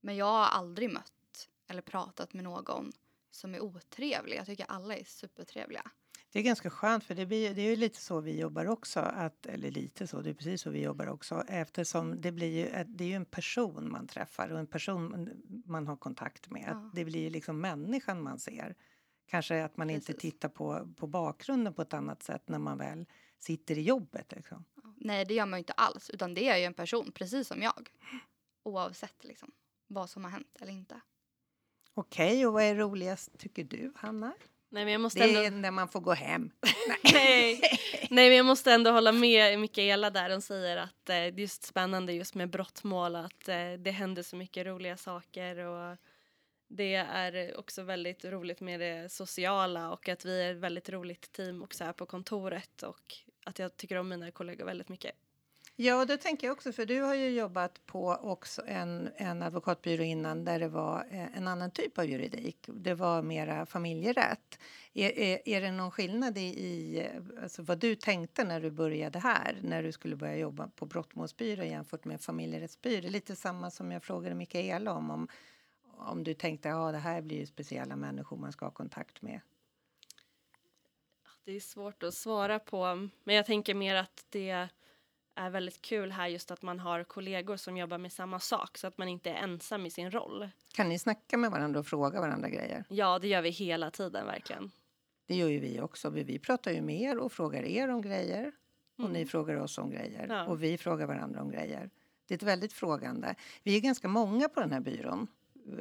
Men 0.00 0.16
jag 0.16 0.26
har 0.26 0.46
aldrig 0.46 0.90
mött 0.90 1.48
eller 1.66 1.82
pratat 1.82 2.32
med 2.32 2.44
någon 2.44 2.92
som 3.30 3.54
är 3.54 3.60
otrevlig. 3.60 4.36
Jag 4.36 4.46
tycker 4.46 4.66
alla 4.68 4.96
är 4.96 5.04
supertrevliga. 5.04 5.90
Det 6.32 6.38
är 6.38 6.42
ganska 6.42 6.70
skönt 6.70 7.04
för 7.04 7.14
det, 7.14 7.26
blir, 7.26 7.54
det 7.54 7.62
är 7.62 7.70
ju 7.70 7.76
lite 7.76 8.00
så 8.00 8.20
vi 8.20 8.40
jobbar 8.40 8.66
också. 8.66 9.00
Att, 9.00 9.46
eller 9.46 9.70
lite 9.70 10.06
så, 10.06 10.20
det 10.20 10.30
är 10.30 10.34
precis 10.34 10.62
så 10.62 10.70
vi 10.70 10.82
jobbar 10.82 11.06
också. 11.06 11.44
Eftersom 11.48 12.20
det 12.20 12.32
blir 12.32 12.58
ju, 12.58 12.84
det 12.84 13.04
är 13.04 13.08
ju 13.08 13.14
en 13.14 13.24
person 13.24 13.92
man 13.92 14.06
träffar 14.06 14.48
och 14.48 14.58
en 14.58 14.66
person 14.66 15.28
man 15.66 15.86
har 15.86 15.96
kontakt 15.96 16.50
med. 16.50 16.68
Ja. 16.68 16.90
Det 16.94 17.04
blir 17.04 17.20
ju 17.20 17.30
liksom 17.30 17.60
människan 17.60 18.22
man 18.22 18.38
ser. 18.38 18.74
Kanske 19.26 19.64
att 19.64 19.76
man 19.76 19.90
inte 19.90 20.06
Precis. 20.06 20.20
tittar 20.20 20.48
på, 20.48 20.94
på 20.96 21.06
bakgrunden 21.06 21.74
på 21.74 21.82
ett 21.82 21.94
annat 21.94 22.22
sätt 22.22 22.48
när 22.48 22.58
man 22.58 22.78
väl 22.78 23.06
sitter 23.38 23.78
i 23.78 23.82
jobbet. 23.82 24.32
Liksom. 24.32 24.64
Nej, 24.96 25.24
det 25.24 25.34
gör 25.34 25.46
man 25.46 25.58
ju 25.58 25.60
inte 25.60 25.72
alls. 25.72 26.10
Utan 26.10 26.34
det 26.34 26.48
är 26.48 26.56
ju 26.56 26.64
en 26.64 26.74
person, 26.74 27.12
precis 27.12 27.48
som 27.48 27.62
jag. 27.62 27.90
Oavsett 28.62 29.24
liksom, 29.24 29.52
vad 29.86 30.10
som 30.10 30.24
har 30.24 30.30
hänt 30.30 30.56
eller 30.60 30.72
inte. 30.72 31.00
Okej, 31.94 32.46
och 32.46 32.52
vad 32.52 32.62
är 32.62 32.74
roligast 32.74 33.38
tycker 33.38 33.64
du, 33.64 33.92
Hanna? 33.96 34.34
Nej, 34.72 34.84
men 34.84 34.92
jag 34.92 35.00
måste 35.00 35.18
Det 35.18 35.34
är 35.34 35.46
ändå... 35.46 35.58
när 35.58 35.70
man 35.70 35.88
får 35.88 36.00
gå 36.00 36.12
hem. 36.12 36.50
Nej. 37.12 37.60
Nej, 38.10 38.28
men 38.28 38.36
jag 38.36 38.46
måste 38.46 38.72
ändå 38.72 38.90
hålla 38.90 39.12
med 39.12 39.60
Mikaela 39.60 40.10
där. 40.10 40.30
Hon 40.30 40.42
säger 40.42 40.76
att 40.76 41.08
eh, 41.08 41.14
det 41.14 41.14
är 41.14 41.40
just 41.40 41.64
spännande 41.64 42.12
just 42.12 42.34
med 42.34 42.50
brottmål, 42.50 43.16
att 43.16 43.48
eh, 43.48 43.72
det 43.78 43.90
händer 43.90 44.22
så 44.22 44.36
mycket 44.36 44.66
roliga 44.66 44.96
saker 44.96 45.58
och 45.58 45.96
det 46.68 46.94
är 46.94 47.58
också 47.58 47.82
väldigt 47.82 48.24
roligt 48.24 48.60
med 48.60 48.80
det 48.80 49.12
sociala 49.12 49.92
och 49.92 50.08
att 50.08 50.24
vi 50.24 50.42
är 50.42 50.52
ett 50.52 50.58
väldigt 50.58 50.88
roligt 50.88 51.32
team 51.32 51.62
också 51.62 51.84
här 51.84 51.92
på 51.92 52.06
kontoret 52.06 52.82
och 52.82 53.14
att 53.44 53.58
jag 53.58 53.76
tycker 53.76 53.96
om 53.96 54.08
mina 54.08 54.30
kollegor 54.30 54.64
väldigt 54.64 54.88
mycket. 54.88 55.12
Ja, 55.76 56.04
det 56.04 56.16
tänker 56.16 56.46
jag 56.46 56.52
också, 56.52 56.72
för 56.72 56.86
du 56.86 57.00
har 57.00 57.14
ju 57.14 57.28
jobbat 57.28 57.86
på 57.86 58.08
också 58.08 58.62
en, 58.66 59.10
en 59.16 59.42
advokatbyrå 59.42 60.02
innan 60.02 60.44
där 60.44 60.60
det 60.60 60.68
var 60.68 61.06
eh, 61.10 61.36
en 61.36 61.48
annan 61.48 61.70
typ 61.70 61.98
av 61.98 62.04
juridik. 62.04 62.56
Det 62.66 62.94
var 62.94 63.22
mera 63.22 63.66
familjerätt. 63.66 64.58
Är, 64.92 65.18
är, 65.18 65.48
är 65.48 65.60
det 65.60 65.72
någon 65.72 65.90
skillnad 65.90 66.38
i, 66.38 66.40
i 66.40 67.08
alltså 67.42 67.62
vad 67.62 67.78
du 67.78 67.94
tänkte 67.94 68.44
när 68.44 68.60
du 68.60 68.70
började 68.70 69.18
här, 69.18 69.58
när 69.62 69.82
du 69.82 69.92
skulle 69.92 70.16
börja 70.16 70.36
jobba 70.36 70.68
på 70.68 70.86
brottmålsbyrå 70.86 71.64
jämfört 71.64 72.04
med 72.04 72.20
familjerättsbyrå? 72.20 73.08
Lite 73.08 73.36
samma 73.36 73.70
som 73.70 73.92
jag 73.92 74.02
frågade 74.02 74.34
Mikaela 74.34 74.92
om, 74.92 75.10
om, 75.10 75.28
om 75.98 76.24
du 76.24 76.34
tänkte 76.34 76.68
att 76.68 76.76
ja, 76.76 76.92
det 76.92 76.98
här 76.98 77.22
blir 77.22 77.38
ju 77.38 77.46
speciella 77.46 77.96
människor 77.96 78.36
man 78.36 78.52
ska 78.52 78.64
ha 78.64 78.72
kontakt 78.72 79.22
med. 79.22 79.40
Det 81.44 81.52
är 81.52 81.60
svårt 81.60 82.02
att 82.02 82.14
svara 82.14 82.58
på, 82.58 83.08
men 83.24 83.34
jag 83.34 83.46
tänker 83.46 83.74
mer 83.74 83.94
att 83.94 84.26
det 84.30 84.68
är 85.34 85.50
väldigt 85.50 85.82
kul 85.82 86.12
här 86.12 86.28
just 86.28 86.50
att 86.50 86.62
man 86.62 86.80
har 86.80 87.04
kollegor 87.04 87.56
som 87.56 87.76
jobbar 87.76 87.98
med 87.98 88.12
samma 88.12 88.40
sak 88.40 88.78
så 88.78 88.86
att 88.86 88.98
man 88.98 89.08
inte 89.08 89.30
är 89.30 89.34
ensam 89.34 89.86
i 89.86 89.90
sin 89.90 90.10
roll. 90.10 90.48
Kan 90.74 90.88
ni 90.88 90.98
snacka 90.98 91.36
med 91.36 91.50
varandra 91.50 91.80
och 91.80 91.86
fråga 91.86 92.20
varandra 92.20 92.48
grejer? 92.48 92.84
Ja, 92.88 93.18
det 93.18 93.28
gör 93.28 93.42
vi 93.42 93.50
hela 93.50 93.90
tiden 93.90 94.26
verkligen. 94.26 94.70
Det 95.26 95.34
gör 95.34 95.48
ju 95.48 95.58
vi 95.60 95.80
också. 95.80 96.10
Vi 96.10 96.38
pratar 96.38 96.70
ju 96.70 96.82
med 96.82 97.00
er 97.00 97.18
och 97.18 97.32
frågar 97.32 97.62
er 97.62 97.88
om 97.88 98.02
grejer. 98.02 98.52
Och 98.98 99.10
ni 99.10 99.26
frågar 99.26 99.56
oss 99.56 99.78
om 99.78 99.90
grejer. 99.90 100.26
Ja. 100.28 100.46
Och 100.46 100.62
vi 100.62 100.78
frågar 100.78 101.06
varandra 101.06 101.42
om 101.42 101.50
grejer. 101.50 101.90
Det 102.26 102.34
är 102.34 102.36
ett 102.36 102.42
väldigt 102.42 102.72
frågande. 102.72 103.34
Vi 103.62 103.76
är 103.76 103.80
ganska 103.80 104.08
många 104.08 104.48
på 104.48 104.60
den 104.60 104.72
här 104.72 104.80
byrån. 104.80 105.26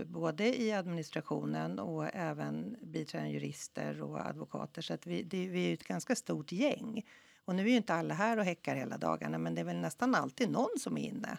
Både 0.05 0.61
i 0.61 0.71
administrationen 0.71 1.79
och 1.79 2.15
även 2.15 2.77
biträdande 2.81 3.33
jurister 3.33 4.01
och 4.01 4.27
advokater. 4.27 4.81
Så 4.81 4.93
att 4.93 5.07
vi, 5.07 5.23
det, 5.23 5.47
vi 5.47 5.69
är 5.69 5.73
ett 5.73 5.87
ganska 5.87 6.15
stort 6.15 6.51
gäng. 6.51 7.05
Och 7.45 7.55
nu 7.55 7.63
är 7.63 7.69
ju 7.69 7.77
inte 7.77 7.93
alla 7.93 8.13
här 8.13 8.37
och 8.37 8.45
häckar 8.45 8.75
hela 8.75 8.97
dagarna 8.97 9.37
men 9.37 9.55
det 9.55 9.61
är 9.61 9.65
väl 9.65 9.77
nästan 9.77 10.15
alltid 10.15 10.49
någon 10.49 10.79
som 10.79 10.97
är 10.97 11.01
inne 11.01 11.37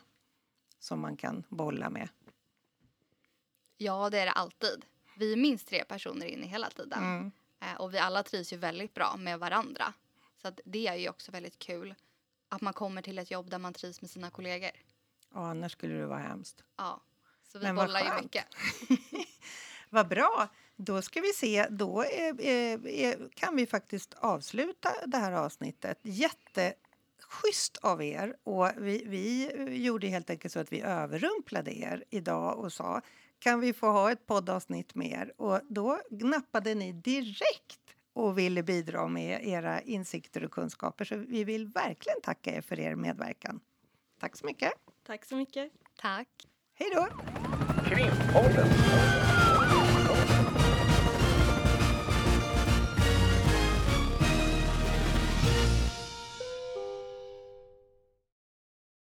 som 0.79 1.01
man 1.01 1.17
kan 1.17 1.45
bolla 1.49 1.91
med. 1.91 2.09
Ja, 3.77 4.11
det 4.11 4.19
är 4.19 4.27
det 4.27 4.33
alltid. 4.33 4.85
Vi 5.17 5.33
är 5.33 5.37
minst 5.37 5.69
tre 5.69 5.85
personer 5.85 6.27
inne 6.27 6.47
hela 6.47 6.71
tiden. 6.71 7.05
Mm. 7.05 7.33
Eh, 7.61 7.81
och 7.81 7.95
vi 7.95 7.99
alla 7.99 8.23
trivs 8.23 8.53
ju 8.53 8.57
väldigt 8.57 8.95
bra 8.95 9.17
med 9.19 9.39
varandra. 9.39 9.93
Så 10.43 10.53
det 10.65 10.87
är 10.87 10.95
ju 10.95 11.09
också 11.09 11.33
väldigt 11.33 11.59
kul 11.59 11.95
att 12.49 12.61
man 12.61 12.73
kommer 12.73 13.03
till 13.03 13.19
ett 13.19 13.31
jobb 13.31 13.51
där 13.51 13.59
man 13.59 13.73
trivs 13.73 14.01
med 14.01 14.11
sina 14.11 14.31
kollegor. 14.31 14.71
Ja, 15.35 15.51
annars 15.51 15.73
skulle 15.73 15.95
det 15.95 16.07
vara 16.07 16.19
hemskt. 16.19 16.65
Ja, 16.77 17.01
så 17.43 17.59
vi 17.59 17.65
Men 17.65 17.77
bollar 17.77 18.01
ju 18.01 18.23
mycket. 18.23 18.45
Vad 19.91 20.09
bra! 20.09 20.49
Då 20.85 21.03
ska 21.03 21.21
vi 21.21 21.33
se. 21.33 21.67
Då 21.71 22.03
är, 22.03 22.41
är, 22.41 22.87
är, 22.87 23.29
kan 23.35 23.57
vi 23.57 23.67
faktiskt 23.67 24.15
avsluta 24.15 24.91
det 25.07 25.17
här 25.17 25.33
avsnittet. 25.33 25.99
Jätteschysst 26.03 27.79
av 27.83 28.03
er. 28.03 28.37
Och 28.45 28.69
vi, 28.77 29.05
vi 29.07 29.51
gjorde 29.85 30.07
helt 30.07 30.31
enkelt 30.31 30.53
så 30.53 30.61
att 30.61 30.73
vi 30.73 30.81
överrumplade 30.81 31.79
er 31.79 32.05
idag 32.11 32.59
och 32.59 32.73
sa 32.73 33.01
kan 33.39 33.61
vi 33.61 33.73
få 33.73 33.87
ha 33.87 34.13
ett 34.13 34.27
poddavsnitt 34.27 34.95
med 34.95 35.11
er? 35.11 35.33
Och 35.37 35.61
då 35.69 36.01
nappade 36.11 36.75
ni 36.75 36.93
direkt 36.93 37.81
och 38.13 38.39
ville 38.39 38.63
bidra 38.63 39.09
med 39.09 39.47
era 39.47 39.81
insikter 39.81 40.45
och 40.45 40.51
kunskaper. 40.51 41.05
Så 41.05 41.17
vi 41.17 41.45
vill 41.45 41.67
verkligen 41.67 42.21
tacka 42.23 42.57
er 42.57 42.61
för 42.61 42.81
er 42.81 42.95
medverkan. 42.95 43.61
Tack 44.21 44.37
så 44.37 44.47
mycket. 44.47 44.73
Tack 45.07 45.25
så 45.25 45.37
mycket. 45.37 45.73
Tack. 45.97 46.29
Hej 46.75 46.91
då! 46.95 47.07
Krimpodden. 47.89 49.32